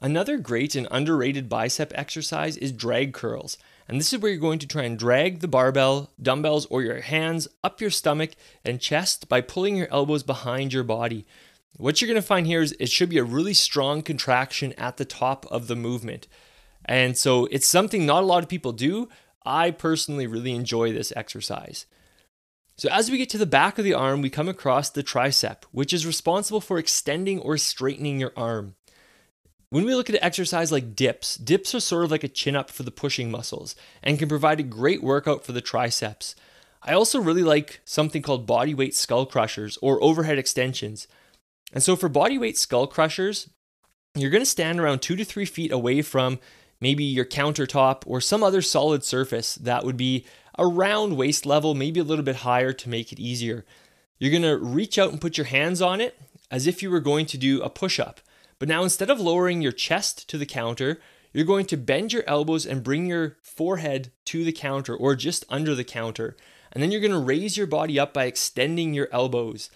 Another 0.00 0.38
great 0.38 0.76
and 0.76 0.86
underrated 0.92 1.48
bicep 1.48 1.92
exercise 1.94 2.56
is 2.56 2.70
drag 2.70 3.12
curls. 3.12 3.58
And 3.88 3.98
this 3.98 4.12
is 4.12 4.20
where 4.20 4.30
you're 4.30 4.40
going 4.40 4.60
to 4.60 4.66
try 4.66 4.84
and 4.84 4.96
drag 4.96 5.40
the 5.40 5.48
barbell, 5.48 6.12
dumbbells, 6.22 6.66
or 6.66 6.82
your 6.82 7.00
hands 7.00 7.48
up 7.64 7.80
your 7.80 7.90
stomach 7.90 8.30
and 8.64 8.80
chest 8.80 9.28
by 9.28 9.40
pulling 9.40 9.76
your 9.76 9.90
elbows 9.90 10.22
behind 10.22 10.72
your 10.72 10.84
body. 10.84 11.26
What 11.76 12.00
you're 12.00 12.06
going 12.06 12.20
to 12.20 12.26
find 12.26 12.46
here 12.46 12.62
is 12.62 12.76
it 12.78 12.90
should 12.90 13.08
be 13.08 13.18
a 13.18 13.24
really 13.24 13.54
strong 13.54 14.02
contraction 14.02 14.72
at 14.74 14.98
the 14.98 15.04
top 15.04 15.46
of 15.46 15.66
the 15.66 15.76
movement. 15.76 16.28
And 16.84 17.16
so 17.16 17.46
it's 17.46 17.66
something 17.66 18.06
not 18.06 18.22
a 18.22 18.26
lot 18.26 18.44
of 18.44 18.48
people 18.48 18.72
do. 18.72 19.08
I 19.44 19.72
personally 19.72 20.28
really 20.28 20.52
enjoy 20.52 20.92
this 20.92 21.12
exercise. 21.16 21.86
So, 22.78 22.88
as 22.90 23.10
we 23.10 23.18
get 23.18 23.28
to 23.30 23.38
the 23.38 23.44
back 23.46 23.76
of 23.78 23.84
the 23.84 23.94
arm, 23.94 24.22
we 24.22 24.30
come 24.30 24.48
across 24.48 24.88
the 24.88 25.02
tricep, 25.02 25.64
which 25.72 25.92
is 25.92 26.06
responsible 26.06 26.60
for 26.60 26.78
extending 26.78 27.40
or 27.40 27.58
straightening 27.58 28.20
your 28.20 28.32
arm. 28.36 28.76
When 29.70 29.84
we 29.84 29.96
look 29.96 30.08
at 30.08 30.14
an 30.14 30.22
exercise 30.22 30.70
like 30.70 30.94
dips, 30.94 31.36
dips 31.36 31.74
are 31.74 31.80
sort 31.80 32.04
of 32.04 32.12
like 32.12 32.22
a 32.22 32.28
chin 32.28 32.54
up 32.54 32.70
for 32.70 32.84
the 32.84 32.92
pushing 32.92 33.32
muscles 33.32 33.74
and 34.00 34.18
can 34.18 34.28
provide 34.28 34.60
a 34.60 34.62
great 34.62 35.02
workout 35.02 35.44
for 35.44 35.50
the 35.50 35.60
triceps. 35.60 36.36
I 36.80 36.92
also 36.94 37.20
really 37.20 37.42
like 37.42 37.80
something 37.84 38.22
called 38.22 38.46
bodyweight 38.46 38.94
skull 38.94 39.26
crushers 39.26 39.76
or 39.82 40.02
overhead 40.02 40.38
extensions. 40.38 41.08
And 41.72 41.82
so 41.82 41.96
for 41.96 42.08
bodyweight 42.08 42.56
skull 42.56 42.86
crushers, 42.86 43.50
you're 44.14 44.30
going 44.30 44.42
to 44.42 44.46
stand 44.46 44.78
around 44.78 45.02
two 45.02 45.16
to 45.16 45.24
three 45.24 45.44
feet 45.44 45.72
away 45.72 46.00
from 46.00 46.38
maybe 46.80 47.02
your 47.02 47.24
countertop 47.24 48.04
or 48.06 48.20
some 48.20 48.44
other 48.44 48.62
solid 48.62 49.02
surface 49.02 49.56
that 49.56 49.84
would 49.84 49.96
be 49.96 50.24
around 50.58 51.16
waist 51.16 51.46
level, 51.46 51.74
maybe 51.74 52.00
a 52.00 52.04
little 52.04 52.24
bit 52.24 52.36
higher 52.36 52.72
to 52.72 52.88
make 52.88 53.12
it 53.12 53.20
easier. 53.20 53.64
You're 54.18 54.40
to 54.42 54.56
reach 54.56 54.98
out 54.98 55.10
and 55.10 55.20
put 55.20 55.38
your 55.38 55.46
hands 55.46 55.80
on 55.80 56.00
it 56.00 56.18
as 56.50 56.66
if 56.66 56.82
you 56.82 56.90
were 56.90 57.00
going 57.00 57.26
to 57.26 57.38
do 57.38 57.62
a 57.62 57.70
push 57.70 58.00
up. 58.00 58.20
But 58.58 58.68
now 58.68 58.82
instead 58.82 59.10
of 59.10 59.20
lowering 59.20 59.62
your 59.62 59.72
chest 59.72 60.28
to 60.30 60.38
the 60.38 60.46
counter, 60.46 60.98
you're 61.32 61.44
going 61.44 61.66
to 61.66 61.76
bend 61.76 62.12
your 62.12 62.24
elbows 62.26 62.66
and 62.66 62.82
bring 62.82 63.06
your 63.06 63.36
forehead 63.42 64.10
to 64.26 64.44
the 64.44 64.52
counter 64.52 64.96
or 64.96 65.14
just 65.14 65.44
under 65.48 65.74
the 65.74 65.84
counter. 65.84 66.36
And 66.72 66.82
then 66.82 66.90
you're 66.90 67.00
going 67.00 67.12
to 67.12 67.18
raise 67.18 67.56
your 67.56 67.66
body 67.66 67.98
up 67.98 68.12
by 68.12 68.24
extending 68.24 68.94
your 68.94 69.08
elbows. 69.12 69.70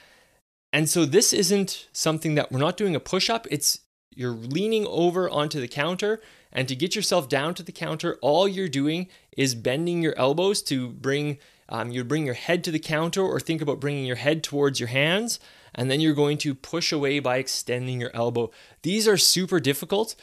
And 0.72 0.88
so 0.88 1.04
this 1.04 1.32
isn't 1.32 1.88
something 1.92 2.34
that 2.34 2.50
we're 2.50 2.58
not 2.58 2.76
doing 2.76 2.96
a 2.96 3.00
push 3.00 3.30
up, 3.30 3.46
it's 3.50 3.80
you're 4.14 4.30
leaning 4.30 4.86
over 4.86 5.28
onto 5.28 5.60
the 5.60 5.68
counter 5.68 6.20
and 6.52 6.68
to 6.68 6.76
get 6.76 6.94
yourself 6.94 7.28
down 7.28 7.54
to 7.54 7.62
the 7.62 7.72
counter, 7.72 8.18
all 8.20 8.46
you're 8.46 8.68
doing 8.68 9.08
is 9.36 9.54
bending 9.54 10.02
your 10.02 10.14
elbows 10.18 10.62
to 10.64 10.88
bring 10.88 11.38
um, 11.68 11.90
you 11.90 12.04
bring 12.04 12.26
your 12.26 12.34
head 12.34 12.62
to 12.64 12.70
the 12.70 12.78
counter 12.78 13.22
or 13.22 13.40
think 13.40 13.62
about 13.62 13.80
bringing 13.80 14.04
your 14.04 14.16
head 14.16 14.42
towards 14.42 14.78
your 14.78 14.90
hands. 14.90 15.40
And 15.74 15.90
then 15.90 16.00
you're 16.00 16.12
going 16.12 16.36
to 16.38 16.54
push 16.54 16.92
away 16.92 17.18
by 17.18 17.38
extending 17.38 17.98
your 17.98 18.10
elbow. 18.12 18.50
These 18.82 19.08
are 19.08 19.16
super 19.16 19.58
difficult, 19.58 20.14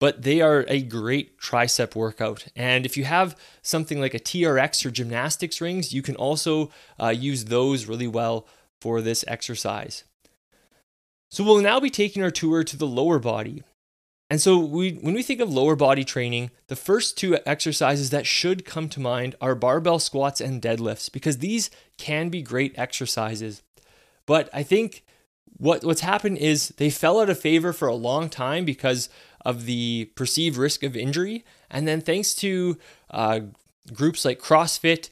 but 0.00 0.22
they 0.22 0.42
are 0.42 0.66
a 0.68 0.82
great 0.82 1.40
tricep 1.40 1.94
workout. 1.94 2.48
And 2.54 2.84
if 2.84 2.98
you 2.98 3.04
have 3.04 3.36
something 3.62 4.00
like 4.00 4.12
a 4.12 4.18
TRX 4.18 4.84
or 4.84 4.90
gymnastics 4.90 5.62
rings, 5.62 5.94
you 5.94 6.02
can 6.02 6.14
also 6.16 6.70
uh, 7.02 7.08
use 7.08 7.46
those 7.46 7.86
really 7.86 8.06
well 8.06 8.46
for 8.80 9.00
this 9.00 9.24
exercise. 9.26 10.04
So 11.30 11.42
we'll 11.42 11.62
now 11.62 11.80
be 11.80 11.90
taking 11.90 12.22
our 12.22 12.30
tour 12.30 12.64
to 12.64 12.76
the 12.76 12.86
lower 12.86 13.18
body. 13.18 13.62
And 14.30 14.40
so 14.40 14.58
we 14.58 14.92
when 14.92 15.14
we 15.14 15.22
think 15.22 15.40
of 15.40 15.50
lower 15.52 15.74
body 15.74 16.04
training, 16.04 16.50
the 16.66 16.76
first 16.76 17.16
two 17.16 17.38
exercises 17.46 18.10
that 18.10 18.26
should 18.26 18.64
come 18.64 18.88
to 18.90 19.00
mind 19.00 19.34
are 19.40 19.54
barbell 19.54 19.98
squats 19.98 20.40
and 20.40 20.60
deadlifts 20.60 21.10
because 21.10 21.38
these 21.38 21.70
can 21.96 22.28
be 22.28 22.42
great 22.42 22.78
exercises. 22.78 23.62
But 24.26 24.50
I 24.52 24.62
think 24.62 25.04
what 25.56 25.82
what's 25.82 26.02
happened 26.02 26.38
is 26.38 26.68
they 26.76 26.90
fell 26.90 27.20
out 27.20 27.30
of 27.30 27.40
favor 27.40 27.72
for 27.72 27.88
a 27.88 27.94
long 27.94 28.28
time 28.28 28.64
because 28.66 29.08
of 29.44 29.64
the 29.64 30.10
perceived 30.14 30.58
risk 30.58 30.82
of 30.82 30.94
injury, 30.96 31.44
and 31.70 31.88
then 31.88 32.02
thanks 32.02 32.34
to 32.34 32.76
uh, 33.10 33.40
groups 33.94 34.24
like 34.24 34.40
CrossFit, 34.40 35.08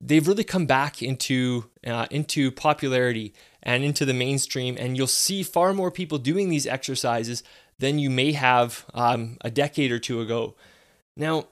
they've 0.00 0.28
really 0.28 0.44
come 0.44 0.66
back 0.66 1.02
into 1.02 1.70
uh, 1.86 2.06
into 2.10 2.50
popularity 2.50 3.32
and 3.62 3.84
into 3.84 4.04
the 4.04 4.12
mainstream, 4.12 4.76
and 4.78 4.96
you'll 4.96 5.06
see 5.06 5.42
far 5.42 5.72
more 5.72 5.90
people 5.90 6.18
doing 6.18 6.50
these 6.50 6.66
exercises 6.66 7.42
than 7.78 7.98
you 7.98 8.10
may 8.10 8.32
have 8.32 8.84
um, 8.94 9.36
a 9.42 9.50
decade 9.50 9.92
or 9.92 9.98
two 9.98 10.20
ago. 10.20 10.54
Now, 11.16 11.46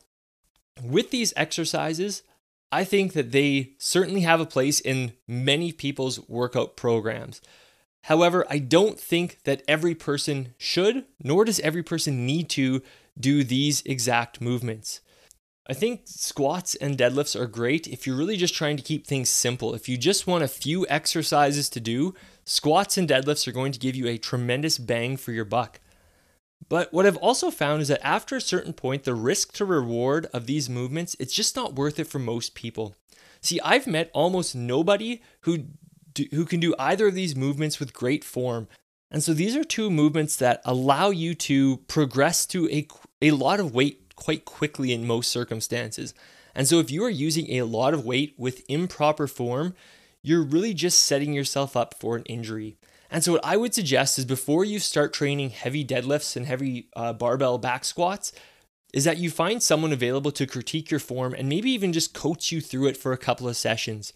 with 0.82 1.10
these 1.10 1.32
exercises, 1.36 2.22
I 2.70 2.84
think 2.84 3.12
that 3.12 3.32
they 3.32 3.72
certainly 3.78 4.22
have 4.22 4.40
a 4.40 4.46
place 4.46 4.80
in 4.80 5.12
many 5.28 5.72
people's 5.72 6.26
workout 6.28 6.76
programs. 6.76 7.40
However, 8.04 8.46
I 8.48 8.58
don't 8.58 8.98
think 8.98 9.38
that 9.44 9.62
every 9.68 9.94
person 9.94 10.54
should, 10.58 11.04
nor 11.22 11.44
does 11.44 11.60
every 11.60 11.82
person 11.82 12.26
need 12.26 12.48
to 12.50 12.82
do 13.18 13.44
these 13.44 13.82
exact 13.82 14.40
movements. 14.40 15.00
I 15.68 15.74
think 15.74 16.02
squats 16.06 16.74
and 16.74 16.98
deadlifts 16.98 17.38
are 17.38 17.46
great 17.46 17.86
if 17.86 18.04
you're 18.04 18.16
really 18.16 18.36
just 18.36 18.54
trying 18.54 18.76
to 18.76 18.82
keep 18.82 19.06
things 19.06 19.28
simple. 19.28 19.74
If 19.74 19.88
you 19.88 19.96
just 19.96 20.26
want 20.26 20.42
a 20.42 20.48
few 20.48 20.84
exercises 20.88 21.68
to 21.70 21.80
do, 21.80 22.14
squats 22.44 22.98
and 22.98 23.08
deadlifts 23.08 23.46
are 23.46 23.52
going 23.52 23.70
to 23.70 23.78
give 23.78 23.94
you 23.94 24.08
a 24.08 24.18
tremendous 24.18 24.76
bang 24.76 25.16
for 25.16 25.30
your 25.30 25.44
buck. 25.44 25.78
But 26.68 26.92
what 26.92 27.06
I've 27.06 27.16
also 27.16 27.50
found 27.50 27.82
is 27.82 27.88
that 27.88 28.04
after 28.06 28.36
a 28.36 28.40
certain 28.40 28.72
point, 28.72 29.04
the 29.04 29.14
risk 29.14 29.52
to 29.54 29.64
reward 29.64 30.26
of 30.32 30.46
these 30.46 30.70
movements, 30.70 31.16
it's 31.18 31.34
just 31.34 31.56
not 31.56 31.74
worth 31.74 31.98
it 31.98 32.06
for 32.06 32.18
most 32.18 32.54
people. 32.54 32.94
See, 33.40 33.60
I've 33.60 33.86
met 33.86 34.10
almost 34.14 34.54
nobody 34.54 35.22
who 35.40 35.64
do, 36.14 36.26
who 36.32 36.44
can 36.44 36.60
do 36.60 36.74
either 36.78 37.08
of 37.08 37.14
these 37.14 37.34
movements 37.34 37.80
with 37.80 37.92
great 37.92 38.24
form. 38.24 38.68
And 39.10 39.22
so 39.22 39.34
these 39.34 39.56
are 39.56 39.64
two 39.64 39.90
movements 39.90 40.36
that 40.36 40.62
allow 40.64 41.10
you 41.10 41.34
to 41.34 41.78
progress 41.88 42.46
to 42.46 42.68
a, 42.70 42.86
a 43.20 43.32
lot 43.32 43.60
of 43.60 43.74
weight 43.74 44.14
quite 44.16 44.44
quickly 44.44 44.92
in 44.92 45.06
most 45.06 45.30
circumstances. 45.30 46.14
And 46.54 46.68
so 46.68 46.78
if 46.78 46.90
you 46.90 47.04
are 47.04 47.10
using 47.10 47.50
a 47.50 47.62
lot 47.62 47.94
of 47.94 48.04
weight 48.04 48.34
with 48.38 48.64
improper 48.68 49.26
form, 49.26 49.74
you're 50.22 50.42
really 50.44 50.74
just 50.74 51.00
setting 51.00 51.32
yourself 51.32 51.76
up 51.76 51.94
for 51.98 52.16
an 52.16 52.22
injury. 52.24 52.76
And 53.12 53.22
so, 53.22 53.32
what 53.32 53.44
I 53.44 53.58
would 53.58 53.74
suggest 53.74 54.18
is 54.18 54.24
before 54.24 54.64
you 54.64 54.78
start 54.78 55.12
training 55.12 55.50
heavy 55.50 55.84
deadlifts 55.84 56.34
and 56.34 56.46
heavy 56.46 56.88
uh, 56.96 57.12
barbell 57.12 57.58
back 57.58 57.84
squats, 57.84 58.32
is 58.94 59.04
that 59.04 59.18
you 59.18 59.30
find 59.30 59.62
someone 59.62 59.92
available 59.92 60.32
to 60.32 60.46
critique 60.46 60.90
your 60.90 60.98
form 60.98 61.34
and 61.34 61.46
maybe 61.46 61.70
even 61.70 61.92
just 61.92 62.14
coach 62.14 62.50
you 62.50 62.62
through 62.62 62.86
it 62.86 62.96
for 62.96 63.12
a 63.12 63.18
couple 63.18 63.46
of 63.46 63.56
sessions. 63.56 64.14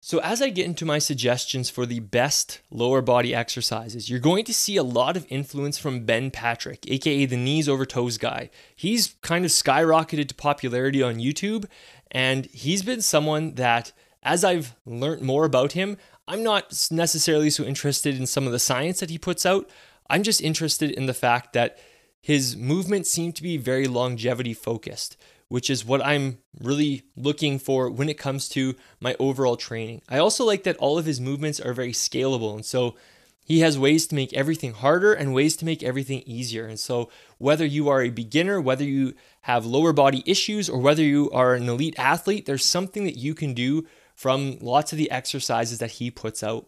So, 0.00 0.18
as 0.18 0.42
I 0.42 0.50
get 0.50 0.66
into 0.66 0.84
my 0.84 0.98
suggestions 0.98 1.70
for 1.70 1.86
the 1.86 2.00
best 2.00 2.60
lower 2.72 3.00
body 3.00 3.32
exercises, 3.32 4.10
you're 4.10 4.18
going 4.18 4.44
to 4.46 4.52
see 4.52 4.76
a 4.76 4.82
lot 4.82 5.16
of 5.16 5.26
influence 5.30 5.78
from 5.78 6.04
Ben 6.04 6.32
Patrick, 6.32 6.90
aka 6.90 7.26
the 7.26 7.36
knees 7.36 7.68
over 7.68 7.86
toes 7.86 8.18
guy. 8.18 8.50
He's 8.74 9.14
kind 9.22 9.44
of 9.44 9.52
skyrocketed 9.52 10.26
to 10.26 10.34
popularity 10.34 11.04
on 11.04 11.20
YouTube, 11.20 11.66
and 12.10 12.46
he's 12.46 12.82
been 12.82 13.00
someone 13.00 13.54
that, 13.54 13.92
as 14.24 14.42
I've 14.42 14.74
learned 14.84 15.22
more 15.22 15.44
about 15.44 15.72
him, 15.72 15.98
I'm 16.26 16.42
not 16.42 16.88
necessarily 16.90 17.50
so 17.50 17.64
interested 17.64 18.18
in 18.18 18.26
some 18.26 18.46
of 18.46 18.52
the 18.52 18.58
science 18.58 19.00
that 19.00 19.10
he 19.10 19.18
puts 19.18 19.44
out. 19.44 19.68
I'm 20.08 20.22
just 20.22 20.40
interested 20.40 20.90
in 20.90 21.06
the 21.06 21.14
fact 21.14 21.52
that 21.52 21.78
his 22.20 22.56
movements 22.56 23.10
seem 23.10 23.32
to 23.32 23.42
be 23.42 23.56
very 23.58 23.86
longevity 23.86 24.54
focused, 24.54 25.16
which 25.48 25.68
is 25.68 25.84
what 25.84 26.04
I'm 26.04 26.38
really 26.58 27.02
looking 27.16 27.58
for 27.58 27.90
when 27.90 28.08
it 28.08 28.18
comes 28.18 28.48
to 28.50 28.74
my 29.00 29.14
overall 29.18 29.56
training. 29.56 30.00
I 30.08 30.18
also 30.18 30.44
like 30.44 30.62
that 30.62 30.78
all 30.78 30.98
of 30.98 31.04
his 31.04 31.20
movements 31.20 31.60
are 31.60 31.74
very 31.74 31.92
scalable. 31.92 32.54
And 32.54 32.64
so 32.64 32.96
he 33.44 33.60
has 33.60 33.78
ways 33.78 34.06
to 34.06 34.14
make 34.14 34.32
everything 34.32 34.72
harder 34.72 35.12
and 35.12 35.34
ways 35.34 35.54
to 35.56 35.66
make 35.66 35.82
everything 35.82 36.22
easier. 36.24 36.66
And 36.66 36.80
so, 36.80 37.10
whether 37.36 37.66
you 37.66 37.90
are 37.90 38.02
a 38.02 38.08
beginner, 38.08 38.58
whether 38.58 38.84
you 38.84 39.14
have 39.42 39.66
lower 39.66 39.92
body 39.92 40.22
issues, 40.24 40.70
or 40.70 40.78
whether 40.78 41.02
you 41.02 41.30
are 41.30 41.54
an 41.54 41.68
elite 41.68 41.94
athlete, 41.98 42.46
there's 42.46 42.64
something 42.64 43.04
that 43.04 43.18
you 43.18 43.34
can 43.34 43.52
do 43.52 43.86
from 44.14 44.58
lots 44.60 44.92
of 44.92 44.98
the 44.98 45.10
exercises 45.10 45.78
that 45.78 45.92
he 45.92 46.10
puts 46.10 46.42
out. 46.42 46.66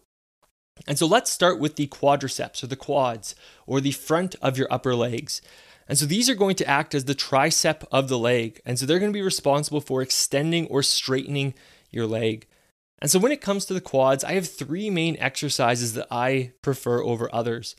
And 0.85 0.99
so 0.99 1.07
let's 1.07 1.31
start 1.31 1.59
with 1.59 1.75
the 1.75 1.87
quadriceps 1.87 2.63
or 2.63 2.67
the 2.67 2.75
quads 2.75 3.33
or 3.65 3.81
the 3.81 3.91
front 3.91 4.35
of 4.41 4.57
your 4.57 4.67
upper 4.71 4.93
legs. 4.93 5.41
And 5.87 5.97
so 5.97 6.05
these 6.05 6.29
are 6.29 6.35
going 6.35 6.55
to 6.57 6.67
act 6.67 6.93
as 6.93 7.05
the 7.05 7.15
tricep 7.15 7.85
of 7.91 8.09
the 8.09 8.17
leg. 8.17 8.61
And 8.65 8.77
so 8.77 8.85
they're 8.85 8.99
going 8.99 9.11
to 9.11 9.17
be 9.17 9.23
responsible 9.23 9.81
for 9.81 10.01
extending 10.01 10.67
or 10.67 10.83
straightening 10.83 11.53
your 11.89 12.05
leg. 12.05 12.45
And 12.99 13.09
so 13.09 13.19
when 13.19 13.31
it 13.31 13.41
comes 13.41 13.65
to 13.65 13.73
the 13.73 13.81
quads, 13.81 14.23
I 14.23 14.33
have 14.33 14.47
three 14.47 14.89
main 14.89 15.17
exercises 15.19 15.93
that 15.93 16.07
I 16.11 16.51
prefer 16.61 17.01
over 17.01 17.33
others. 17.33 17.75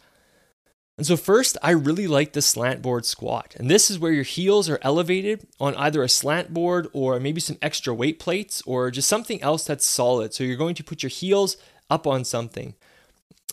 And 0.99 1.07
so, 1.07 1.17
first, 1.17 1.57
I 1.63 1.71
really 1.71 2.09
like 2.09 2.33
the 2.33 2.43
slant 2.43 2.83
board 2.83 3.07
squat. 3.07 3.55
And 3.57 3.71
this 3.71 3.89
is 3.89 4.01
where 4.01 4.13
your 4.13 4.25
heels 4.25 4.69
are 4.69 4.81
elevated 4.83 5.47
on 5.61 5.77
either 5.77 6.03
a 6.03 6.09
slant 6.09 6.53
board 6.53 6.89
or 6.93 7.21
maybe 7.21 7.41
some 7.41 7.57
extra 7.63 7.95
weight 7.95 8.19
plates 8.19 8.63
or 8.67 8.91
just 8.91 9.09
something 9.09 9.41
else 9.41 9.65
that's 9.65 9.87
solid. 9.87 10.35
So, 10.35 10.43
you're 10.43 10.57
going 10.57 10.75
to 10.75 10.83
put 10.83 11.05
your 11.05 11.11
heels 11.11 11.57
up 11.89 12.09
on 12.09 12.25
something. 12.25 12.75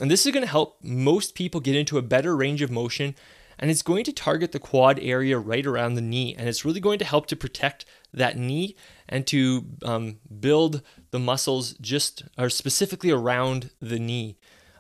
And 0.01 0.09
this 0.09 0.25
is 0.25 0.31
going 0.31 0.43
to 0.43 0.51
help 0.51 0.83
most 0.83 1.35
people 1.35 1.61
get 1.61 1.75
into 1.75 1.99
a 1.99 2.01
better 2.01 2.35
range 2.35 2.63
of 2.63 2.71
motion. 2.71 3.13
And 3.59 3.69
it's 3.69 3.83
going 3.83 4.03
to 4.05 4.11
target 4.11 4.51
the 4.51 4.59
quad 4.59 4.99
area 4.99 5.37
right 5.37 5.65
around 5.65 5.93
the 5.93 6.01
knee. 6.01 6.35
And 6.35 6.49
it's 6.49 6.65
really 6.65 6.79
going 6.79 6.99
to 6.99 7.05
help 7.05 7.27
to 7.27 7.35
protect 7.35 7.85
that 8.11 8.37
knee 8.37 8.75
and 9.07 9.25
to 9.27 9.65
um, 9.83 10.17
build 10.39 10.81
the 11.11 11.19
muscles 11.19 11.73
just 11.75 12.23
or 12.39 12.49
specifically 12.49 13.11
around 13.11 13.69
the 13.79 13.99
knee. 13.99 14.35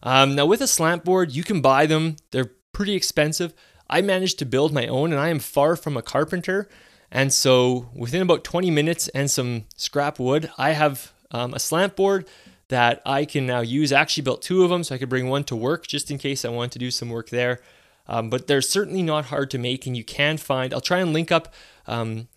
Um, 0.05 0.35
now, 0.35 0.45
with 0.45 0.61
a 0.61 0.67
slant 0.67 1.03
board, 1.03 1.31
you 1.31 1.43
can 1.43 1.61
buy 1.61 1.87
them, 1.87 2.17
they're 2.29 2.51
pretty 2.71 2.93
expensive. 2.93 3.53
I 3.89 4.01
managed 4.01 4.37
to 4.39 4.45
build 4.45 4.71
my 4.71 4.85
own, 4.85 5.11
and 5.11 5.19
I 5.19 5.29
am 5.29 5.39
far 5.39 5.75
from 5.75 5.97
a 5.97 6.03
carpenter. 6.03 6.69
And 7.11 7.33
so, 7.33 7.89
within 7.95 8.21
about 8.21 8.43
20 8.43 8.69
minutes 8.69 9.07
and 9.09 9.29
some 9.29 9.65
scrap 9.75 10.19
wood, 10.19 10.51
I 10.57 10.71
have 10.71 11.11
um, 11.31 11.55
a 11.55 11.59
slant 11.59 11.95
board 11.95 12.27
that 12.67 13.01
I 13.03 13.25
can 13.25 13.47
now 13.47 13.61
use. 13.61 13.91
I 13.91 13.99
actually 13.99 14.23
built 14.23 14.43
two 14.43 14.63
of 14.63 14.69
them, 14.69 14.83
so 14.83 14.93
I 14.93 14.99
could 14.99 15.09
bring 15.09 15.27
one 15.27 15.43
to 15.45 15.55
work 15.55 15.87
just 15.87 16.11
in 16.11 16.19
case 16.19 16.45
I 16.45 16.49
wanted 16.49 16.73
to 16.73 16.79
do 16.79 16.91
some 16.91 17.09
work 17.09 17.29
there. 17.29 17.61
Um, 18.07 18.29
but 18.29 18.45
they're 18.45 18.61
certainly 18.61 19.01
not 19.01 19.25
hard 19.25 19.49
to 19.51 19.57
make, 19.57 19.87
and 19.87 19.97
you 19.97 20.03
can 20.03 20.37
find. 20.37 20.71
I'll 20.71 20.81
try 20.81 20.99
and 20.99 21.13
link 21.13 21.31
up 21.31 21.51
um, 21.87 22.27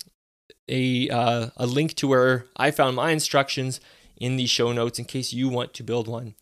a 0.67 1.09
uh, 1.09 1.49
a 1.55 1.67
link 1.67 1.93
to 1.95 2.07
where 2.07 2.45
I 2.57 2.71
found 2.71 2.95
my 2.95 3.11
instructions 3.11 3.79
in 4.17 4.35
the 4.37 4.47
show 4.47 4.71
notes 4.71 4.97
in 4.97 5.05
case 5.05 5.33
you 5.33 5.49
want 5.49 5.73
to 5.75 5.83
build 5.83 6.07
one. 6.07 6.33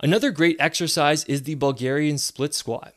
Another 0.00 0.30
great 0.30 0.56
exercise 0.60 1.24
is 1.24 1.42
the 1.42 1.54
Bulgarian 1.54 2.18
split 2.18 2.54
squat. 2.54 2.94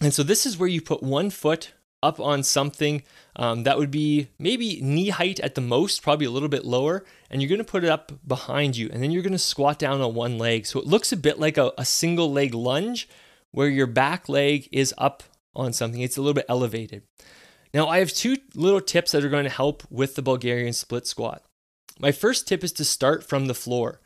And 0.00 0.12
so 0.12 0.22
this 0.22 0.44
is 0.44 0.58
where 0.58 0.68
you 0.68 0.80
put 0.80 1.02
one 1.02 1.30
foot 1.30 1.72
up 2.02 2.20
on 2.20 2.42
something 2.42 3.02
um, 3.36 3.62
that 3.64 3.78
would 3.78 3.90
be 3.90 4.28
maybe 4.38 4.80
knee 4.80 5.08
height 5.08 5.40
at 5.40 5.54
the 5.54 5.60
most, 5.60 6.02
probably 6.02 6.26
a 6.26 6.30
little 6.30 6.48
bit 6.48 6.64
lower, 6.64 7.04
and 7.30 7.40
you're 7.40 7.48
to 7.58 7.64
put 7.64 7.84
it 7.84 7.90
up 7.90 8.12
behind 8.26 8.76
you, 8.76 8.90
and 8.92 9.02
then 9.02 9.10
you're 9.10 9.22
to 9.32 9.38
squat 9.38 9.78
down 9.78 10.00
on 10.00 10.14
one 10.14 10.38
leg. 10.38 10.66
So 10.66 10.78
it 10.78 10.86
looks 10.86 11.12
a 11.12 11.16
bit 11.16 11.38
like 11.38 11.56
a, 11.56 11.72
a 11.78 11.84
single 11.84 12.30
leg 12.30 12.54
lunge 12.54 13.08
where 13.52 13.68
your 13.68 13.86
back 13.86 14.28
leg 14.28 14.68
is 14.70 14.94
up 14.98 15.22
on 15.54 15.72
something, 15.72 16.02
it's 16.02 16.18
a 16.18 16.20
little 16.20 16.34
bit 16.34 16.44
elevated. 16.48 17.02
Now, 17.72 17.88
I 17.88 17.98
have 17.98 18.12
two 18.12 18.36
little 18.54 18.80
tips 18.80 19.12
that 19.12 19.24
are 19.24 19.30
going 19.30 19.44
to 19.44 19.50
help 19.50 19.82
with 19.90 20.14
the 20.14 20.22
Bulgarian 20.22 20.74
split 20.74 21.06
squat. 21.06 21.42
My 21.98 22.12
first 22.12 22.46
tip 22.46 22.62
is 22.62 22.72
to 22.72 22.84
start 22.84 23.26
from 23.26 23.46
the 23.46 23.54
floor. 23.54 24.00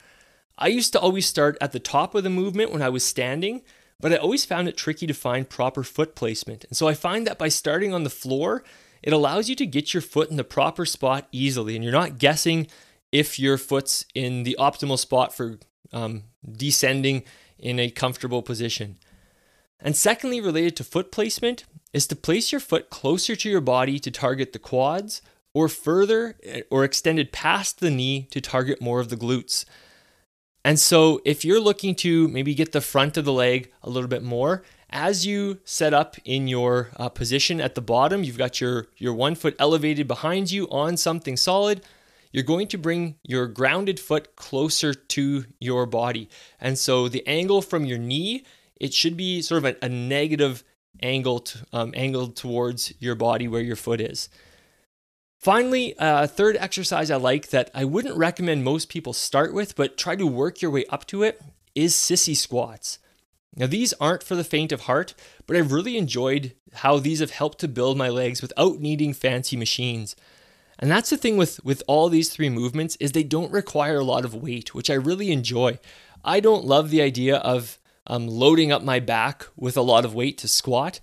I 0.61 0.69
used 0.69 0.93
to 0.93 1.01
always 1.01 1.27
start 1.27 1.57
at 1.61 1.73
the 1.73 1.81
top 1.81 2.15
of 2.15 2.23
the 2.23 2.31
movement 2.31 2.71
when 2.71 2.83
I 2.83 2.91
was 2.91 3.05
standing, 3.05 3.63
but 3.99 4.13
I 4.13 4.17
always 4.17 4.45
found 4.45 4.69
it 4.69 4.77
tricky 4.77 5.07
to 5.07 5.15
find 5.15 5.49
proper 5.49 5.83
foot 5.83 6.15
placement. 6.15 6.65
And 6.65 6.77
so 6.77 6.87
I 6.87 6.95
find 6.95 7.27
that 7.27 7.39
by 7.39 7.49
starting 7.49 7.95
on 7.95 8.05
the 8.05 8.11
floor, 8.11 8.63
it 9.03 9.13
allows 9.13 9.49
you 9.49 9.57
to 9.57 9.67
get 9.67 9.95
your 9.95 10.03
foot 10.03 10.31
in 10.31 10.37
the 10.37 10.45
proper 10.45 10.85
spot 10.85 11.29
easily, 11.33 11.75
and 11.75 11.83
you're 11.83 11.93
not 11.93 12.19
guessing 12.19 12.67
if 13.11 13.39
your 13.39 13.57
foot's 13.57 14.05
in 14.15 14.43
the 14.43 14.57
optimal 14.59 14.99
spot 14.99 15.35
for 15.35 15.59
um, 15.93 16.25
descending 16.51 17.25
in 17.59 17.79
a 17.79 17.91
comfortable 17.91 18.43
position. 18.43 18.99
And 19.81 19.97
secondly, 19.97 20.41
related 20.41 20.77
to 20.77 20.85
foot 20.85 21.11
placement, 21.11 21.65
is 21.93 22.07
to 22.07 22.17
place 22.17 22.53
your 22.53 22.61
foot 22.61 22.91
closer 22.91 23.35
to 23.35 23.51
your 23.51 23.61
body 23.61 23.99
to 23.99 24.11
target 24.11 24.53
the 24.53 24.59
quads, 24.59 25.23
or 25.53 25.69
further 25.69 26.37
eh, 26.45 26.63
or 26.71 26.85
extended 26.85 27.33
past 27.33 27.81
the 27.81 27.91
knee 27.91 28.29
to 28.31 28.41
target 28.41 28.81
more 28.81 29.01
of 29.01 29.09
the 29.09 29.17
glutes. 29.17 29.65
And 30.65 30.79
so, 30.79 31.23
if 31.25 31.45
you're 31.45 31.61
looking 31.61 31.95
to 31.97 32.29
maybe 32.29 32.55
get 32.55 32.73
the 32.73 32.83
front 32.83 33.17
of 33.17 33.25
the 33.25 33.33
leg 33.33 33.73
a 33.83 33.89
little 33.89 34.09
bit 34.09 34.23
more, 34.23 34.63
as 34.91 35.25
you 35.25 35.61
set 35.65 35.95
up 35.95 36.17
in 36.25 36.49
your 36.49 36.91
uh, 36.97 37.09
position 37.09 37.61
at 37.61 37.75
the 37.75 37.81
bottom, 37.81 38.25
you've 38.25 38.37
got 38.37 38.61
your, 38.61 38.89
your 38.97 39.15
one 39.15 39.35
foot 39.35 39.57
elevated 39.59 40.07
behind 40.07 40.51
you 40.51 40.69
on 40.69 40.97
something 40.97 41.37
solid. 41.37 41.83
You're 42.33 42.45
going 42.45 42.69
to 42.69 42.79
bring 42.79 43.17
your 43.23 43.47
grounded 43.47 43.99
foot 43.99 44.37
closer 44.37 44.93
to 44.93 45.45
your 45.61 45.87
body. 45.87 46.29
And 46.61 46.79
so 46.79 47.09
the 47.09 47.27
angle 47.27 47.63
from 47.63 47.85
your 47.85 47.99
knee, 47.99 48.45
it 48.77 48.93
should 48.93 49.17
be 49.17 49.43
sort 49.43 49.65
of 49.65 49.77
a, 49.77 49.85
a 49.85 49.89
negative 49.89 50.63
angle, 51.03 51.41
to, 51.41 51.59
um, 51.73 51.93
angled 51.97 52.37
towards 52.37 52.93
your 52.99 53.15
body 53.15 53.49
where 53.49 53.63
your 53.63 53.77
foot 53.77 54.01
is. 54.01 54.29
Finally, 55.41 55.95
a 55.99 56.03
uh, 56.03 56.27
third 56.27 56.55
exercise 56.59 57.11
I 57.11 57.17
like 57.17 57.49
that 57.49 57.71
I 57.75 57.87
wouldn't 57.87 58.19
recommend 58.19 58.63
most 58.63 58.91
people 58.91 59.15
start 59.15 59.55
with, 59.55 59.75
but 59.75 59.97
try 59.97 60.15
to 60.15 60.27
work 60.27 60.61
your 60.61 60.71
way 60.71 60.85
up 60.91 61.07
to 61.07 61.23
it 61.23 61.41
is 61.75 61.95
sissy 61.95 62.37
squats. 62.37 62.99
Now, 63.57 63.67
these 63.67 63.95
aren't 63.95 64.23
for 64.23 64.35
the 64.35 64.45
faint 64.45 64.71
of 64.71 64.83
heart, 64.83 65.15
but 65.47 65.57
I've 65.57 65.73
really 65.73 65.97
enjoyed 65.97 66.55
how 66.75 66.99
these 66.99 67.21
have 67.21 67.31
helped 67.31 67.59
to 67.61 67.69
build 67.69 67.97
my 67.97 68.11
legs 68.11 68.43
without 68.43 68.81
needing 68.81 69.15
fancy 69.15 69.57
machines. 69.57 70.15
And 70.79 70.91
that's 70.91 71.09
the 71.09 71.17
thing 71.17 71.39
with, 71.39 71.65
with 71.65 71.83
all 71.87 72.11
these 72.11 72.29
three 72.29 72.51
movements 72.51 72.97
is 72.97 73.13
they 73.13 73.23
don't 73.23 73.51
require 73.51 73.97
a 73.97 74.05
lot 74.05 74.27
of 74.27 74.35
weight, 74.35 74.75
which 74.75 74.91
I 74.91 74.95
really 74.95 75.33
enjoy. 75.33 75.79
I 76.23 76.41
don't 76.41 76.67
love 76.67 76.91
the 76.91 77.01
idea 77.01 77.37
of 77.37 77.79
um, 78.07 78.29
loading 78.29 78.73
up 78.73 78.83
my 78.83 79.01
back 79.01 79.47
with 79.57 79.79
a 79.79 79.83
lot 79.83 80.05
of 80.05 80.15
weight 80.15 80.37
to 80.39 80.49
squat. 80.49 81.01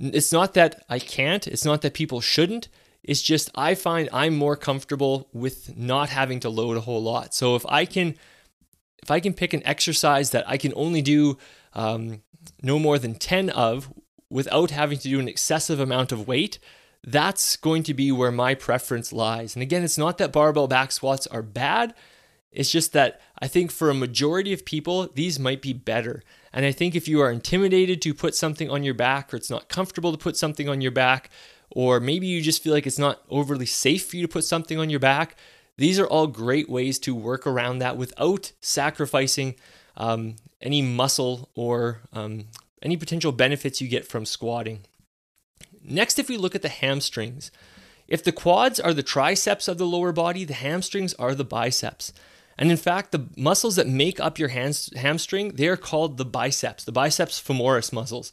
It's 0.00 0.32
not 0.32 0.54
that 0.54 0.84
I 0.88 0.98
can't, 0.98 1.46
it's 1.46 1.64
not 1.64 1.82
that 1.82 1.94
people 1.94 2.20
shouldn't, 2.20 2.66
it's 3.06 3.22
just 3.22 3.50
I 3.54 3.74
find 3.74 4.08
I'm 4.12 4.36
more 4.36 4.56
comfortable 4.56 5.28
with 5.32 5.76
not 5.76 6.10
having 6.10 6.40
to 6.40 6.50
load 6.50 6.76
a 6.76 6.80
whole 6.80 7.02
lot. 7.02 7.32
So 7.34 7.54
if 7.54 7.64
I 7.66 7.84
can 7.84 8.16
if 9.02 9.10
I 9.10 9.20
can 9.20 9.32
pick 9.32 9.54
an 9.54 9.64
exercise 9.64 10.30
that 10.30 10.46
I 10.48 10.56
can 10.56 10.72
only 10.74 11.00
do 11.00 11.38
um, 11.74 12.22
no 12.62 12.80
more 12.80 12.98
than 12.98 13.14
10 13.14 13.50
of 13.50 13.92
without 14.28 14.72
having 14.72 14.98
to 14.98 15.08
do 15.08 15.20
an 15.20 15.28
excessive 15.28 15.78
amount 15.78 16.10
of 16.10 16.26
weight, 16.26 16.58
that's 17.04 17.56
going 17.56 17.84
to 17.84 17.94
be 17.94 18.10
where 18.10 18.32
my 18.32 18.56
preference 18.56 19.12
lies. 19.12 19.54
And 19.54 19.62
again, 19.62 19.84
it's 19.84 19.96
not 19.96 20.18
that 20.18 20.32
barbell 20.32 20.66
back 20.66 20.90
squats 20.90 21.28
are 21.28 21.42
bad. 21.42 21.94
It's 22.50 22.70
just 22.70 22.92
that 22.94 23.20
I 23.38 23.46
think 23.46 23.70
for 23.70 23.90
a 23.90 23.94
majority 23.94 24.52
of 24.52 24.64
people, 24.64 25.08
these 25.14 25.38
might 25.38 25.62
be 25.62 25.72
better. 25.72 26.24
And 26.52 26.64
I 26.64 26.72
think 26.72 26.96
if 26.96 27.06
you 27.06 27.20
are 27.20 27.30
intimidated 27.30 28.02
to 28.02 28.14
put 28.14 28.34
something 28.34 28.68
on 28.70 28.82
your 28.82 28.94
back 28.94 29.32
or 29.32 29.36
it's 29.36 29.50
not 29.50 29.68
comfortable 29.68 30.10
to 30.10 30.18
put 30.18 30.36
something 30.36 30.68
on 30.68 30.80
your 30.80 30.90
back, 30.90 31.30
or 31.76 32.00
maybe 32.00 32.26
you 32.26 32.40
just 32.40 32.62
feel 32.62 32.72
like 32.72 32.86
it's 32.86 32.98
not 32.98 33.20
overly 33.28 33.66
safe 33.66 34.06
for 34.06 34.16
you 34.16 34.22
to 34.22 34.32
put 34.32 34.44
something 34.44 34.78
on 34.78 34.88
your 34.88 34.98
back. 34.98 35.36
These 35.76 35.98
are 35.98 36.06
all 36.06 36.26
great 36.26 36.70
ways 36.70 36.98
to 37.00 37.14
work 37.14 37.46
around 37.46 37.80
that 37.80 37.98
without 37.98 38.52
sacrificing 38.62 39.56
um, 39.94 40.36
any 40.62 40.80
muscle 40.80 41.50
or 41.54 42.00
um, 42.14 42.46
any 42.80 42.96
potential 42.96 43.30
benefits 43.30 43.78
you 43.82 43.88
get 43.88 44.06
from 44.06 44.24
squatting. 44.24 44.86
Next, 45.84 46.18
if 46.18 46.30
we 46.30 46.38
look 46.38 46.54
at 46.54 46.62
the 46.62 46.70
hamstrings, 46.70 47.50
if 48.08 48.24
the 48.24 48.32
quads 48.32 48.80
are 48.80 48.94
the 48.94 49.02
triceps 49.02 49.68
of 49.68 49.76
the 49.76 49.84
lower 49.84 50.12
body, 50.12 50.46
the 50.46 50.54
hamstrings 50.54 51.12
are 51.18 51.34
the 51.34 51.44
biceps. 51.44 52.10
And 52.56 52.70
in 52.70 52.78
fact, 52.78 53.12
the 53.12 53.28
muscles 53.36 53.76
that 53.76 53.86
make 53.86 54.18
up 54.18 54.38
your 54.38 54.48
hands, 54.48 54.90
hamstring, 54.96 55.56
they 55.56 55.68
are 55.68 55.76
called 55.76 56.16
the 56.16 56.24
biceps, 56.24 56.84
the 56.84 56.90
biceps 56.90 57.38
femoris 57.38 57.92
muscles. 57.92 58.32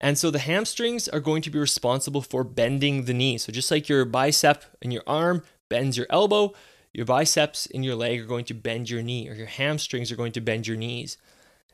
And 0.00 0.18
so 0.18 0.30
the 0.30 0.38
hamstrings 0.38 1.08
are 1.08 1.20
going 1.20 1.42
to 1.42 1.50
be 1.50 1.58
responsible 1.58 2.20
for 2.20 2.44
bending 2.44 3.04
the 3.04 3.14
knee. 3.14 3.38
So 3.38 3.52
just 3.52 3.70
like 3.70 3.88
your 3.88 4.04
bicep 4.04 4.64
in 4.82 4.90
your 4.90 5.04
arm 5.06 5.42
bends 5.68 5.96
your 5.96 6.06
elbow, 6.10 6.52
your 6.92 7.06
biceps 7.06 7.66
in 7.66 7.82
your 7.82 7.96
leg 7.96 8.20
are 8.20 8.26
going 8.26 8.44
to 8.46 8.54
bend 8.54 8.90
your 8.90 9.02
knee, 9.02 9.28
or 9.28 9.34
your 9.34 9.46
hamstrings 9.46 10.12
are 10.12 10.16
going 10.16 10.32
to 10.32 10.40
bend 10.40 10.66
your 10.66 10.76
knees. 10.76 11.16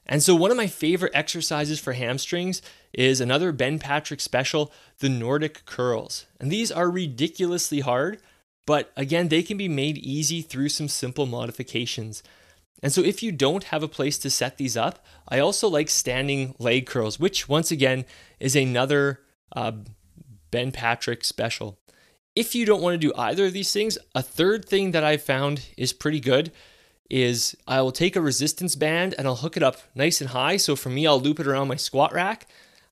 And 0.07 0.23
so 0.23 0.35
one 0.35 0.51
of 0.51 0.57
my 0.57 0.67
favorite 0.67 1.13
exercises 1.15 1.79
for 1.79 1.93
hamstrings 1.93 2.63
is 2.93 3.21
another 3.21 3.53
Ben 3.53 3.79
Patrick 3.79 4.21
special, 4.21 4.73
the 4.99 5.09
Nordic 5.09 5.65
curls. 5.67 6.27
And 6.41 6.51
these 6.51 6.73
are 6.73 6.91
ridiculously 6.91 7.81
hard, 7.81 8.21
but 8.67 8.93
again, 8.97 9.29
they 9.29 9.43
can 9.43 9.57
be 9.57 9.69
made 9.69 9.99
easy 9.99 10.43
through 10.43 10.71
some 10.71 10.89
simple 10.89 11.27
modifications. 11.27 12.23
And 12.83 12.93
so, 12.93 13.03
if 13.03 13.23
you 13.23 13.33
don't 13.33 13.65
have 13.65 13.83
a 13.83 13.89
place 13.89 14.19
to 14.19 14.31
set 14.31 14.57
these 14.57 14.77
up, 14.77 15.05
I 15.29 15.39
also 15.39 15.69
like 15.69 15.91
standing 15.91 16.55
leg 16.59 16.87
curls, 16.87 17.21
which 17.21 17.49
once 17.49 17.71
again 17.71 18.05
is 18.39 18.57
another 18.57 19.21
uh, 19.55 19.73
Ben 20.51 20.73
Patrick 20.73 21.25
special. 21.25 21.79
If 22.35 22.55
you 22.55 22.65
don't 22.65 22.83
want 22.83 22.95
to 22.95 23.07
do 23.09 23.13
either 23.17 23.47
of 23.47 23.53
these 23.53 23.73
things, 23.73 23.99
a 24.15 24.23
third 24.23 24.65
thing 24.65 24.93
that 24.93 25.05
I've 25.05 25.23
found 25.23 25.67
is 25.77 25.93
pretty 25.93 26.21
good 26.21 26.53
is 27.11 27.57
I 27.67 27.83
will 27.83 27.93
take 27.93 28.15
a 28.15 28.21
resistance 28.21 28.77
band 28.77 29.15
and 29.19 29.27
I'll 29.27 29.37
hook 29.37 29.57
it 29.57 29.63
up 29.65 29.79
nice 29.95 30.21
and 30.21 30.31
high. 30.31 30.57
So 30.57 30.77
for 30.77 30.91
me, 30.91 31.07
I'll 31.07 31.21
loop 31.21 31.41
it 31.41 31.47
around 31.47 31.69
my 31.69 31.77
squat 31.77 32.13
rack 32.15 32.47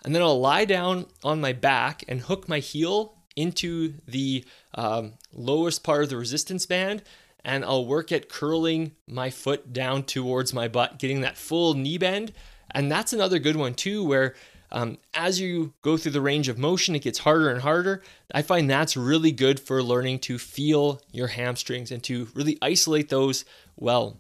and 0.05 0.15
then 0.15 0.23
I'll 0.23 0.41
lie 0.41 0.65
down 0.65 1.07
on 1.23 1.41
my 1.41 1.53
back 1.53 2.05
and 2.09 2.21
hook 2.21 2.49
my 2.49 2.59
heel 2.59 3.15
into 3.37 3.95
the 4.07 4.45
um, 4.75 5.15
lowest 5.33 5.85
part 5.85 6.03
of 6.03 6.09
the 6.09 6.17
resistance 6.17 6.67
band 6.67 7.03
and 7.45 7.65
I'll 7.65 7.87
work 7.87 8.13
at 8.13 8.29
curling 8.29 8.93
my 9.07 9.31
foot 9.31 9.73
down 9.73 10.03
towards 10.05 10.53
my 10.53 10.69
butt, 10.69 10.99
getting 10.99 11.21
that 11.23 11.37
full 11.37 11.75
knee 11.75 11.99
bend. 11.99 12.33
And 12.71 12.91
that's 12.91 13.13
another 13.13 13.39
good 13.39 13.57
one 13.57 13.75
too, 13.75 14.05
where 14.05 14.35
um, 14.71 14.99
as 15.15 15.41
you 15.41 15.73
go 15.83 15.97
through 15.97 16.13
the 16.13 16.21
range 16.21 16.49
of 16.49 16.59
motion, 16.59 16.95
it 16.95 17.03
gets 17.03 17.21
harder 17.21 17.51
and 17.51 17.63
harder. 17.63 18.03
I 18.35 18.43
find 18.43 18.69
that's 18.69 18.97
really 18.97 19.33
good 19.33 19.59
for 19.59 19.83
learning 19.83 20.19
to 20.21 20.39
feel 20.39 21.01
your 21.11 21.29
hamstrings 21.29 21.91
and 21.91 22.03
to 22.05 22.29
really 22.35 22.59
isolate 22.61 23.09
those 23.09 23.45
well. 23.77 24.19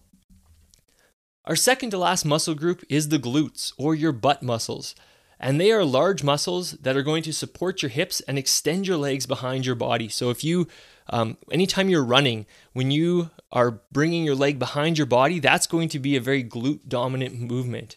Our 1.44 1.56
second 1.56 1.90
to 1.90 1.98
last 1.98 2.24
muscle 2.24 2.54
group 2.54 2.84
is 2.88 3.08
the 3.08 3.18
glutes 3.18 3.72
or 3.78 3.94
your 3.94 4.12
butt 4.12 4.42
muscles. 4.42 4.94
And 5.40 5.60
they 5.60 5.70
are 5.70 5.84
large 5.84 6.24
muscles 6.24 6.72
that 6.72 6.96
are 6.96 7.02
going 7.02 7.22
to 7.22 7.32
support 7.32 7.82
your 7.82 7.90
hips 7.90 8.20
and 8.22 8.38
extend 8.38 8.86
your 8.86 8.96
legs 8.96 9.26
behind 9.26 9.64
your 9.64 9.76
body. 9.76 10.08
So 10.08 10.30
if 10.30 10.42
you 10.42 10.66
um, 11.10 11.38
anytime 11.50 11.88
you're 11.88 12.04
running, 12.04 12.46
when 12.72 12.90
you 12.90 13.30
are 13.50 13.80
bringing 13.92 14.24
your 14.24 14.34
leg 14.34 14.58
behind 14.58 14.98
your 14.98 15.06
body, 15.06 15.38
that's 15.38 15.66
going 15.66 15.88
to 15.90 15.98
be 15.98 16.16
a 16.16 16.20
very 16.20 16.44
glute 16.44 16.86
dominant 16.86 17.40
movement. 17.40 17.96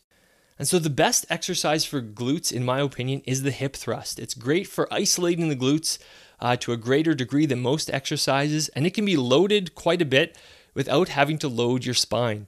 And 0.58 0.68
so, 0.68 0.80
the 0.80 0.90
best 0.90 1.26
exercise 1.30 1.86
for 1.86 2.02
glutes, 2.02 2.52
in 2.52 2.64
my 2.64 2.80
opinion, 2.80 3.22
is 3.26 3.42
the 3.42 3.52
hip 3.52 3.76
thrust. 3.76 4.20
It's 4.20 4.34
great 4.34 4.68
for 4.68 4.92
isolating 4.94 5.50
the 5.50 5.56
glutes 5.56 5.98
uh, 6.40 6.56
to 6.58 6.72
a 6.72 6.78
greater 6.78 7.14
degree 7.14 7.46
than 7.46 7.62
most 7.62 7.90
exercises, 7.90 8.70
and 8.70 8.86
it 8.86 8.94
can 8.94 9.06
be 9.06 9.18
loaded 9.18 9.76
quite 9.76 10.02
a 10.02 10.06
bit 10.06 10.38
without 10.74 11.10
having 11.10 11.38
to 11.40 11.48
load 11.48 11.84
your 11.84 11.96
spine. 11.96 12.48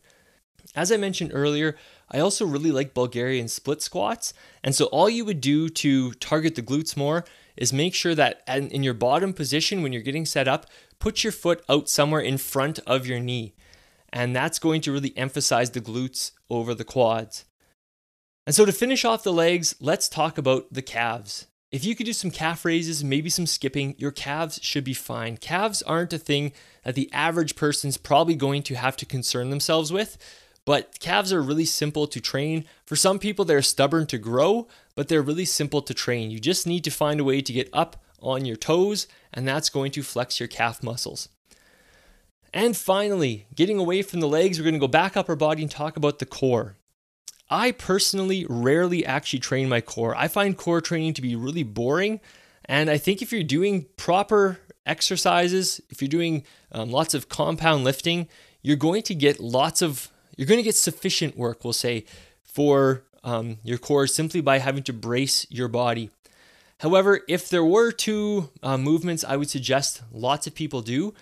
As 0.75 0.91
I 0.91 0.97
mentioned 0.97 1.31
earlier, 1.33 1.75
I 2.11 2.19
also 2.19 2.45
really 2.45 2.71
like 2.71 2.93
Bulgarian 2.93 3.47
split 3.47 3.81
squats. 3.81 4.33
And 4.63 4.75
so, 4.75 4.85
all 4.85 5.09
you 5.09 5.25
would 5.25 5.41
do 5.41 5.69
to 5.69 6.11
target 6.13 6.55
the 6.55 6.61
glutes 6.61 6.95
more 6.95 7.25
is 7.55 7.73
make 7.73 7.93
sure 7.93 8.15
that 8.15 8.41
in 8.47 8.83
your 8.83 8.93
bottom 8.93 9.33
position 9.33 9.81
when 9.81 9.93
you're 9.93 10.01
getting 10.01 10.25
set 10.25 10.47
up, 10.47 10.65
put 10.99 11.23
your 11.23 11.31
foot 11.31 11.63
out 11.69 11.89
somewhere 11.89 12.21
in 12.21 12.37
front 12.37 12.79
of 12.87 13.05
your 13.05 13.19
knee. 13.19 13.53
And 14.11 14.35
that's 14.35 14.59
going 14.59 14.81
to 14.81 14.91
really 14.91 15.15
emphasize 15.17 15.71
the 15.71 15.81
glutes 15.81 16.31
over 16.49 16.73
the 16.73 16.83
quads. 16.83 17.45
And 18.45 18.55
so 18.55 18.65
to 18.65 18.71
finish 18.71 19.05
off 19.05 19.23
the 19.23 19.33
legs, 19.33 19.75
let's 19.79 20.09
talk 20.09 20.37
about 20.37 20.71
the 20.71 20.81
calves. 20.81 21.47
If 21.71 21.83
you 21.83 21.95
could 21.95 22.05
do 22.05 22.13
some 22.13 22.29
calf 22.29 22.65
raises, 22.65 23.03
maybe 23.03 23.31
some 23.31 23.47
skipping, 23.47 23.95
your 23.97 24.11
calves 24.11 24.59
should 24.61 24.83
be 24.83 24.93
fine. 24.93 25.37
Calves 25.37 25.81
aren't 25.81 26.13
a 26.13 26.19
thing 26.19 26.51
that 26.83 26.93
the 26.93 27.11
average 27.11 27.55
person's 27.55 27.97
probably 27.97 28.35
going 28.35 28.61
to 28.63 28.75
have 28.75 28.95
to 28.97 29.07
concern 29.07 29.49
themselves 29.49 29.91
with. 29.91 30.17
But 30.65 30.99
calves 30.99 31.33
are 31.33 31.41
really 31.41 31.65
simple 31.65 32.07
to 32.07 32.21
train. 32.21 32.65
For 32.85 32.95
some 32.95 33.19
people, 33.19 33.43
they're 33.43 33.61
stubborn 33.61 34.05
to 34.07 34.17
grow, 34.17 34.67
but 34.95 35.07
they're 35.07 35.21
really 35.21 35.45
simple 35.45 35.81
to 35.81 35.93
train. 35.93 36.31
You 36.31 36.39
just 36.39 36.65
need 36.65 36.83
to 36.85 36.91
find 36.91 37.19
a 37.19 37.23
way 37.23 37.41
to 37.41 37.53
get 37.53 37.69
up 37.73 38.01
on 38.21 38.45
your 38.45 38.55
toes, 38.55 39.07
and 39.33 39.47
that's 39.47 39.69
going 39.69 39.91
to 39.91 40.03
flex 40.03 40.39
your 40.39 40.47
calf 40.47 40.81
muscles. 40.81 41.27
And 42.53 42.77
finally, 42.77 43.47
getting 43.55 43.79
away 43.79 44.03
from 44.03 44.19
the 44.19 44.27
legs, 44.27 44.57
we're 44.57 44.63
going 44.63 44.75
to 44.75 44.79
go 44.79 44.87
back 44.87 45.17
up 45.17 45.27
our 45.27 45.35
body 45.35 45.63
and 45.63 45.71
talk 45.71 45.97
about 45.97 46.19
the 46.19 46.25
core. 46.25 46.77
I 47.49 47.71
personally 47.71 48.45
rarely 48.47 49.05
actually 49.05 49.39
train 49.39 49.67
my 49.67 49.81
core. 49.81 50.15
I 50.15 50.27
find 50.27 50.57
core 50.57 50.81
training 50.81 51.15
to 51.15 51.21
be 51.21 51.35
really 51.35 51.63
boring. 51.63 52.21
And 52.65 52.89
I 52.89 52.97
think 52.97 53.21
if 53.21 53.33
you're 53.33 53.43
doing 53.43 53.87
proper 53.97 54.59
exercises, 54.85 55.81
if 55.89 56.01
you're 56.01 56.09
doing 56.09 56.45
um, 56.71 56.89
lots 56.89 57.13
of 57.13 57.27
compound 57.27 57.83
lifting, 57.83 58.29
you're 58.61 58.77
going 58.77 59.01
to 59.03 59.15
get 59.15 59.39
lots 59.39 59.81
of 59.81 60.09
you're 60.35 60.47
going 60.47 60.59
to 60.59 60.63
get 60.63 60.75
sufficient 60.75 61.37
work, 61.37 61.63
we'll 61.63 61.73
say, 61.73 62.05
for 62.43 63.03
um, 63.23 63.57
your 63.63 63.77
core 63.77 64.07
simply 64.07 64.41
by 64.41 64.59
having 64.59 64.83
to 64.83 64.93
brace 64.93 65.47
your 65.49 65.67
body. 65.67 66.09
However, 66.79 67.21
if 67.27 67.49
there 67.49 67.63
were 67.63 67.91
two 67.91 68.49
uh, 68.61 68.77
movements 68.77 69.23
I 69.23 69.37
would 69.37 69.49
suggest 69.49 70.03
lots 70.11 70.47
of 70.47 70.55
people 70.55 70.81
do, 70.81 71.13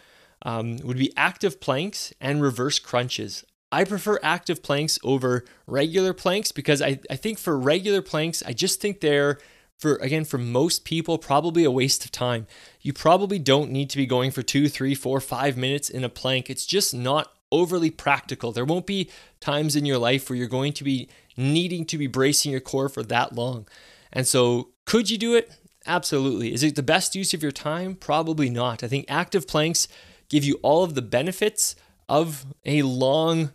um, 0.44 0.78
would 0.78 0.98
be 0.98 1.14
active 1.16 1.62
planks 1.62 2.14
and 2.20 2.42
reverse 2.42 2.80
crunches. 2.80 3.46
I 3.72 3.84
prefer 3.86 4.20
active 4.24 4.64
planks 4.64 5.00
over 5.04 5.46
regular 5.68 6.14
planks 6.14 6.52
because 6.52 6.82
I, 6.82 7.00
I 7.10 7.16
think 7.16 7.38
for 7.38 7.58
regular 7.58 8.02
planks, 8.02 8.44
I 8.46 8.54
just 8.54 8.82
think 8.82 9.00
they're 9.00 9.38
for 9.78 9.96
again 9.96 10.24
for 10.24 10.38
most 10.38 10.86
people 10.86 11.18
probably 11.18 11.64
a 11.64 11.72
waste 11.72 12.06
of 12.06 12.12
time 12.12 12.46
you 12.82 12.94
probably 12.94 13.40
don't 13.40 13.72
need 13.72 13.90
to 13.90 13.98
be 13.98 14.06
going 14.06 14.30
for 14.30 14.44
two 14.44 14.70
three 14.70 14.94
four 14.94 15.20
five 15.20 15.58
minutes 15.58 15.90
in 15.90 16.04
a 16.04 16.10
plank 16.10 16.52
it's 16.52 16.68
just 16.68 16.94
not 16.94 17.34
overly 17.52 17.90
practical. 17.90 18.52
There 18.52 18.66
won't 18.66 18.88
be 18.88 19.10
times 19.40 19.76
in 19.76 19.86
your 19.86 19.98
life 19.98 20.30
where 20.30 20.38
you're 20.38 20.48
going 20.48 20.74
to 20.74 20.84
be 20.84 21.10
needing 21.38 21.86
to 21.86 21.98
be 21.98 22.08
bracing 22.08 22.52
your 22.52 22.62
core 22.62 22.90
for 22.90 23.04
that 23.04 23.34
long. 23.34 23.68
And 24.12 24.28
so 24.28 24.70
could 24.86 25.10
you 25.10 25.18
do 25.18 25.36
it? 25.36 25.52
Absolutely. 25.86 26.54
Is 26.54 26.64
it 26.64 26.76
the 26.76 26.84
best 26.84 27.16
use 27.16 27.34
of 27.34 27.42
your 27.42 27.52
time? 27.52 27.96
Probably 27.96 28.50
not. 28.50 28.84
I 28.84 28.88
think 28.88 29.06
active 29.08 29.48
planks 29.48 29.88
give 30.30 30.44
you 30.44 30.60
all 30.62 30.84
of 30.84 30.96
the 30.96 31.02
benefits 31.02 31.76
of 32.08 32.46
a 32.66 32.84
long 32.84 33.52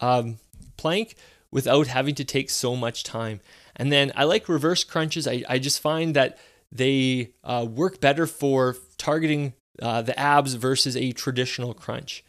um, 0.00 0.38
plank 0.76 1.16
without 1.50 1.86
having 1.86 2.14
to 2.16 2.24
take 2.24 2.50
so 2.50 2.76
much 2.76 3.02
time. 3.02 3.40
And 3.76 3.90
then 3.90 4.12
I 4.14 4.24
like 4.24 4.48
reverse 4.48 4.84
crunches. 4.84 5.26
I, 5.26 5.42
I 5.48 5.58
just 5.58 5.80
find 5.80 6.14
that 6.14 6.38
they 6.70 7.32
uh, 7.42 7.66
work 7.68 8.00
better 8.00 8.26
for 8.26 8.76
targeting 8.98 9.54
uh, 9.80 10.02
the 10.02 10.18
abs 10.18 10.54
versus 10.54 10.96
a 10.96 11.12
traditional 11.12 11.74
crunch. 11.74 12.22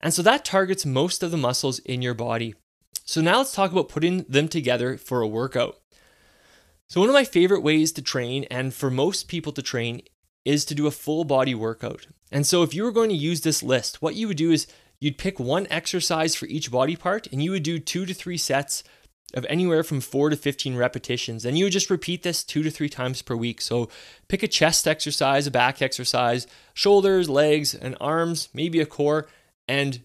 And 0.00 0.14
so 0.14 0.22
that 0.22 0.44
targets 0.44 0.86
most 0.86 1.22
of 1.22 1.30
the 1.30 1.36
muscles 1.36 1.78
in 1.80 2.02
your 2.02 2.14
body. 2.14 2.54
So 3.04 3.20
now 3.20 3.38
let's 3.38 3.54
talk 3.54 3.72
about 3.72 3.88
putting 3.88 4.22
them 4.28 4.48
together 4.48 4.96
for 4.96 5.20
a 5.20 5.28
workout. 5.28 5.76
So, 6.88 7.00
one 7.00 7.08
of 7.08 7.14
my 7.14 7.24
favorite 7.24 7.62
ways 7.62 7.92
to 7.92 8.02
train, 8.02 8.46
and 8.50 8.74
for 8.74 8.90
most 8.90 9.28
people 9.28 9.52
to 9.52 9.62
train, 9.62 10.02
is 10.44 10.64
to 10.64 10.74
do 10.74 10.88
a 10.88 10.90
full 10.90 11.22
body 11.22 11.54
workout. 11.54 12.08
And 12.32 12.44
so, 12.44 12.64
if 12.64 12.74
you 12.74 12.82
were 12.82 12.90
going 12.90 13.10
to 13.10 13.14
use 13.14 13.42
this 13.42 13.62
list, 13.62 14.02
what 14.02 14.16
you 14.16 14.26
would 14.26 14.36
do 14.36 14.50
is 14.50 14.66
you'd 14.98 15.18
pick 15.18 15.38
one 15.38 15.68
exercise 15.70 16.34
for 16.34 16.46
each 16.46 16.70
body 16.70 16.96
part 16.96 17.28
and 17.30 17.42
you 17.42 17.52
would 17.52 17.62
do 17.62 17.78
two 17.78 18.06
to 18.06 18.14
three 18.14 18.36
sets 18.36 18.82
of 19.34 19.46
anywhere 19.48 19.82
from 19.82 20.00
4 20.00 20.30
to 20.30 20.36
15 20.36 20.76
repetitions. 20.76 21.44
And 21.44 21.56
you 21.56 21.64
would 21.64 21.72
just 21.72 21.90
repeat 21.90 22.22
this 22.22 22.42
2 22.42 22.62
to 22.64 22.70
3 22.70 22.88
times 22.88 23.22
per 23.22 23.36
week. 23.36 23.60
So 23.60 23.88
pick 24.28 24.42
a 24.42 24.48
chest 24.48 24.88
exercise, 24.88 25.46
a 25.46 25.50
back 25.50 25.80
exercise, 25.80 26.46
shoulders, 26.74 27.28
legs, 27.28 27.74
and 27.74 27.96
arms, 28.00 28.48
maybe 28.52 28.80
a 28.80 28.86
core, 28.86 29.28
and 29.70 30.00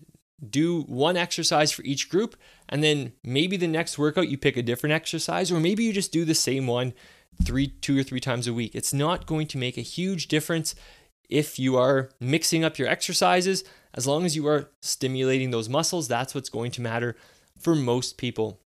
do 0.48 0.84
one 0.84 1.18
exercise 1.18 1.72
for 1.72 1.82
each 1.82 2.08
group. 2.08 2.36
And 2.70 2.84
then 2.84 3.14
maybe 3.24 3.58
the 3.58 3.68
next 3.68 3.98
workout 3.98 4.30
you 4.30 4.38
pick 4.38 4.58
a 4.58 4.62
different 4.62 4.94
exercise, 4.94 5.52
or 5.52 5.60
maybe 5.60 5.84
you 5.84 5.92
just 5.92 6.12
do 6.12 6.24
the 6.24 6.36
same 6.36 6.68
one 6.68 6.94
three, 7.44 7.68
two 7.68 7.98
or 7.98 8.04
three 8.04 8.20
times 8.20 8.48
a 8.48 8.54
week. 8.54 8.76
It's 8.76 8.94
not 8.94 9.26
going 9.26 9.48
to 9.48 9.58
make 9.58 9.78
a 9.78 9.82
huge 9.82 10.28
difference 10.28 10.76
if 11.30 11.58
you 11.58 11.78
are 11.78 12.12
mixing 12.20 12.64
up 12.64 12.78
your 12.78 12.88
exercises. 12.88 13.64
As 13.96 14.06
long 14.06 14.24
as 14.24 14.36
you 14.36 14.48
are 14.48 14.70
stimulating 14.82 15.50
those 15.50 15.68
muscles, 15.68 16.08
that's 16.08 16.36
what's 16.36 16.50
going 16.50 16.72
to 16.72 16.82
matter 16.82 17.16
for 17.60 17.74
most 17.74 18.18
people. 18.18 18.62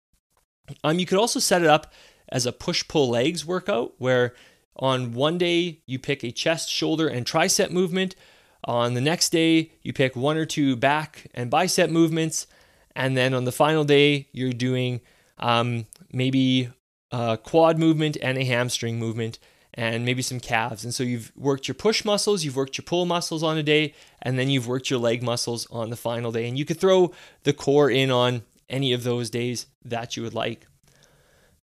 Um, 0.82 0.98
you 0.98 1.06
could 1.06 1.18
also 1.18 1.38
set 1.38 1.62
it 1.62 1.68
up 1.68 1.92
as 2.28 2.44
a 2.44 2.52
push 2.52 2.86
pull 2.88 3.08
legs 3.10 3.46
workout 3.46 3.94
where 3.98 4.34
on 4.76 5.12
one 5.12 5.38
day 5.38 5.80
you 5.86 5.98
pick 5.98 6.24
a 6.24 6.32
chest, 6.32 6.68
shoulder, 6.68 7.06
and 7.06 7.24
tricep 7.24 7.70
movement. 7.70 8.16
On 8.64 8.94
the 8.94 9.00
next 9.00 9.30
day, 9.30 9.72
you 9.82 9.92
pick 9.92 10.16
one 10.16 10.36
or 10.36 10.46
two 10.46 10.76
back 10.76 11.26
and 11.34 11.50
bicep 11.50 11.90
movements. 11.90 12.46
And 12.94 13.16
then 13.16 13.34
on 13.34 13.44
the 13.44 13.52
final 13.52 13.84
day, 13.84 14.28
you're 14.32 14.52
doing 14.52 15.00
um, 15.38 15.86
maybe 16.12 16.70
a 17.10 17.38
quad 17.42 17.78
movement 17.78 18.16
and 18.20 18.36
a 18.36 18.44
hamstring 18.44 18.98
movement 18.98 19.38
and 19.74 20.04
maybe 20.04 20.22
some 20.22 20.40
calves. 20.40 20.82
And 20.82 20.92
so 20.92 21.04
you've 21.04 21.32
worked 21.36 21.68
your 21.68 21.76
push 21.76 22.04
muscles, 22.04 22.44
you've 22.44 22.56
worked 22.56 22.76
your 22.76 22.84
pull 22.84 23.06
muscles 23.06 23.44
on 23.44 23.56
a 23.56 23.62
day, 23.62 23.94
and 24.20 24.38
then 24.38 24.50
you've 24.50 24.66
worked 24.66 24.90
your 24.90 24.98
leg 24.98 25.22
muscles 25.22 25.68
on 25.70 25.90
the 25.90 25.96
final 25.96 26.32
day. 26.32 26.48
And 26.48 26.58
you 26.58 26.64
could 26.64 26.80
throw 26.80 27.12
the 27.44 27.52
core 27.52 27.88
in 27.88 28.10
on 28.10 28.42
any 28.68 28.92
of 28.92 29.04
those 29.04 29.30
days 29.30 29.66
that 29.84 30.16
you 30.16 30.24
would 30.24 30.34
like. 30.34 30.66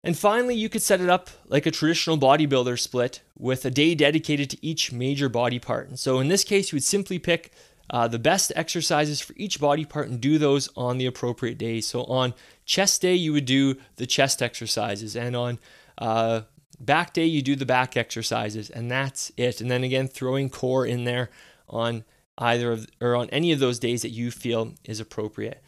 And 0.04 0.18
finally, 0.18 0.56
you 0.56 0.70
could 0.70 0.82
set 0.82 1.02
it 1.02 1.10
up 1.10 1.30
like 1.48 1.66
a 1.66 1.72
traditional 1.72 2.18
bodybuilder 2.18 2.80
split 2.80 3.22
with 3.38 3.66
a 3.66 3.72
day 3.72 3.96
dedicated 3.96 4.50
to 4.50 4.66
each 4.66 4.92
major 4.92 5.28
body 5.28 5.60
part. 5.60 5.90
And 5.90 6.00
so 6.00 6.20
in 6.20 6.30
this 6.30 6.44
case, 6.44 6.72
you 6.72 6.78
would 6.78 6.84
simply 6.84 7.20
pick 7.20 7.52
uh, 7.90 8.08
the 8.08 8.20
best 8.20 8.52
exercises 8.56 9.20
for 9.20 9.34
each 9.36 9.60
body 9.60 9.84
part 9.84 10.08
and 10.08 10.22
do 10.22 10.38
those 10.38 10.70
on 10.78 11.00
the 11.00 11.06
appropriate 11.06 11.58
days. 11.58 11.88
So 11.88 12.04
on 12.06 12.34
chest 12.66 13.02
day, 13.02 13.16
you 13.16 13.34
would 13.34 13.46
do 13.46 13.76
the 13.96 14.06
chest 14.06 14.42
exercises, 14.42 15.16
and 15.16 15.36
on 15.36 15.60
uh, 15.98 16.42
back 16.80 17.14
day, 17.14 17.26
you 17.26 17.42
do 17.42 17.56
the 17.56 17.66
back 17.66 17.98
exercises, 17.98 18.70
and 18.70 18.90
that's 18.90 19.32
it. 19.38 19.60
And 19.60 19.70
then 19.70 19.84
again, 19.84 20.08
throwing 20.08 20.50
core 20.50 20.86
in 20.86 21.04
there 21.04 21.30
on 21.68 22.04
either 22.38 22.72
of, 22.72 22.88
or 23.02 23.16
on 23.16 23.30
any 23.32 23.52
of 23.52 23.60
those 23.60 23.80
days 23.80 24.02
that 24.04 24.10
you 24.10 24.32
feel 24.32 24.74
is 24.86 25.00
appropriate. 25.00 25.62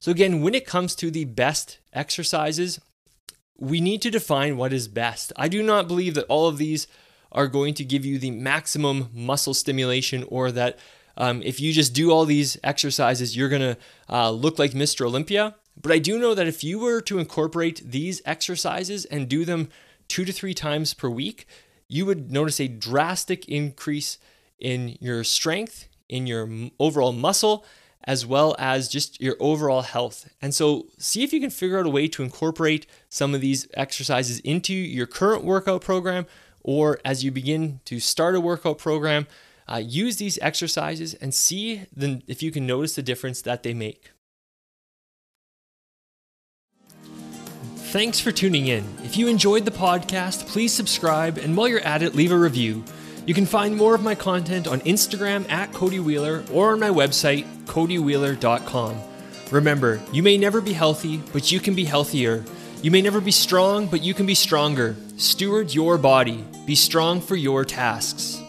So, 0.00 0.10
again, 0.10 0.42
when 0.42 0.54
it 0.54 0.66
comes 0.66 0.94
to 0.96 1.10
the 1.10 1.24
best 1.24 1.78
exercises, 1.92 2.80
we 3.58 3.80
need 3.80 4.00
to 4.02 4.10
define 4.10 4.56
what 4.56 4.72
is 4.72 4.88
best. 4.88 5.32
I 5.36 5.48
do 5.48 5.62
not 5.62 5.88
believe 5.88 6.14
that 6.14 6.26
all 6.26 6.48
of 6.48 6.58
these 6.58 6.86
are 7.32 7.48
going 7.48 7.74
to 7.74 7.84
give 7.84 8.04
you 8.04 8.18
the 8.18 8.30
maximum 8.30 9.10
muscle 9.12 9.54
stimulation 9.54 10.24
or 10.28 10.50
that 10.52 10.78
um, 11.16 11.42
if 11.42 11.60
you 11.60 11.72
just 11.72 11.92
do 11.92 12.10
all 12.10 12.24
these 12.24 12.56
exercises, 12.62 13.36
you're 13.36 13.48
going 13.48 13.74
to 13.74 13.76
uh, 14.08 14.30
look 14.30 14.58
like 14.58 14.70
Mr. 14.70 15.04
Olympia. 15.04 15.56
But 15.80 15.92
I 15.92 15.98
do 15.98 16.18
know 16.18 16.34
that 16.34 16.46
if 16.46 16.62
you 16.62 16.78
were 16.78 17.00
to 17.02 17.18
incorporate 17.18 17.82
these 17.84 18.22
exercises 18.24 19.04
and 19.04 19.28
do 19.28 19.44
them 19.44 19.68
two 20.06 20.24
to 20.24 20.32
three 20.32 20.54
times 20.54 20.94
per 20.94 21.08
week, 21.08 21.46
you 21.88 22.06
would 22.06 22.30
notice 22.30 22.60
a 22.60 22.68
drastic 22.68 23.48
increase 23.48 24.18
in 24.58 24.96
your 25.00 25.24
strength, 25.24 25.88
in 26.08 26.26
your 26.26 26.48
overall 26.78 27.12
muscle, 27.12 27.64
as 28.08 28.24
well 28.24 28.56
as 28.58 28.88
just 28.88 29.20
your 29.20 29.36
overall 29.38 29.82
health. 29.82 30.30
And 30.40 30.54
so, 30.54 30.86
see 30.96 31.22
if 31.22 31.32
you 31.34 31.40
can 31.40 31.50
figure 31.50 31.78
out 31.78 31.84
a 31.84 31.90
way 31.90 32.08
to 32.08 32.22
incorporate 32.22 32.86
some 33.10 33.34
of 33.34 33.42
these 33.42 33.68
exercises 33.74 34.40
into 34.40 34.72
your 34.72 35.06
current 35.06 35.44
workout 35.44 35.82
program, 35.82 36.26
or 36.62 36.98
as 37.04 37.22
you 37.22 37.30
begin 37.30 37.80
to 37.84 38.00
start 38.00 38.34
a 38.34 38.40
workout 38.40 38.78
program, 38.78 39.26
uh, 39.70 39.76
use 39.76 40.16
these 40.16 40.38
exercises 40.40 41.12
and 41.14 41.34
see 41.34 41.82
the, 41.94 42.22
if 42.26 42.42
you 42.42 42.50
can 42.50 42.66
notice 42.66 42.94
the 42.94 43.02
difference 43.02 43.42
that 43.42 43.62
they 43.62 43.74
make. 43.74 44.10
Thanks 47.92 48.20
for 48.20 48.32
tuning 48.32 48.68
in. 48.68 48.86
If 49.04 49.18
you 49.18 49.28
enjoyed 49.28 49.66
the 49.66 49.70
podcast, 49.70 50.46
please 50.46 50.72
subscribe, 50.72 51.36
and 51.36 51.54
while 51.54 51.68
you're 51.68 51.80
at 51.80 52.02
it, 52.02 52.14
leave 52.14 52.32
a 52.32 52.38
review. 52.38 52.84
You 53.28 53.34
can 53.34 53.44
find 53.44 53.76
more 53.76 53.94
of 53.94 54.02
my 54.02 54.14
content 54.14 54.66
on 54.66 54.80
Instagram 54.80 55.46
at 55.50 55.70
Cody 55.74 56.00
Wheeler 56.00 56.44
or 56.50 56.72
on 56.72 56.80
my 56.80 56.88
website, 56.88 57.44
codywheeler.com. 57.66 59.02
Remember, 59.50 60.00
you 60.12 60.22
may 60.22 60.38
never 60.38 60.62
be 60.62 60.72
healthy, 60.72 61.18
but 61.34 61.52
you 61.52 61.60
can 61.60 61.74
be 61.74 61.84
healthier. 61.84 62.42
You 62.80 62.90
may 62.90 63.02
never 63.02 63.20
be 63.20 63.30
strong, 63.30 63.86
but 63.86 64.02
you 64.02 64.14
can 64.14 64.24
be 64.24 64.34
stronger. 64.34 64.96
Steward 65.18 65.74
your 65.74 65.98
body. 65.98 66.42
Be 66.64 66.74
strong 66.74 67.20
for 67.20 67.36
your 67.36 67.66
tasks. 67.66 68.40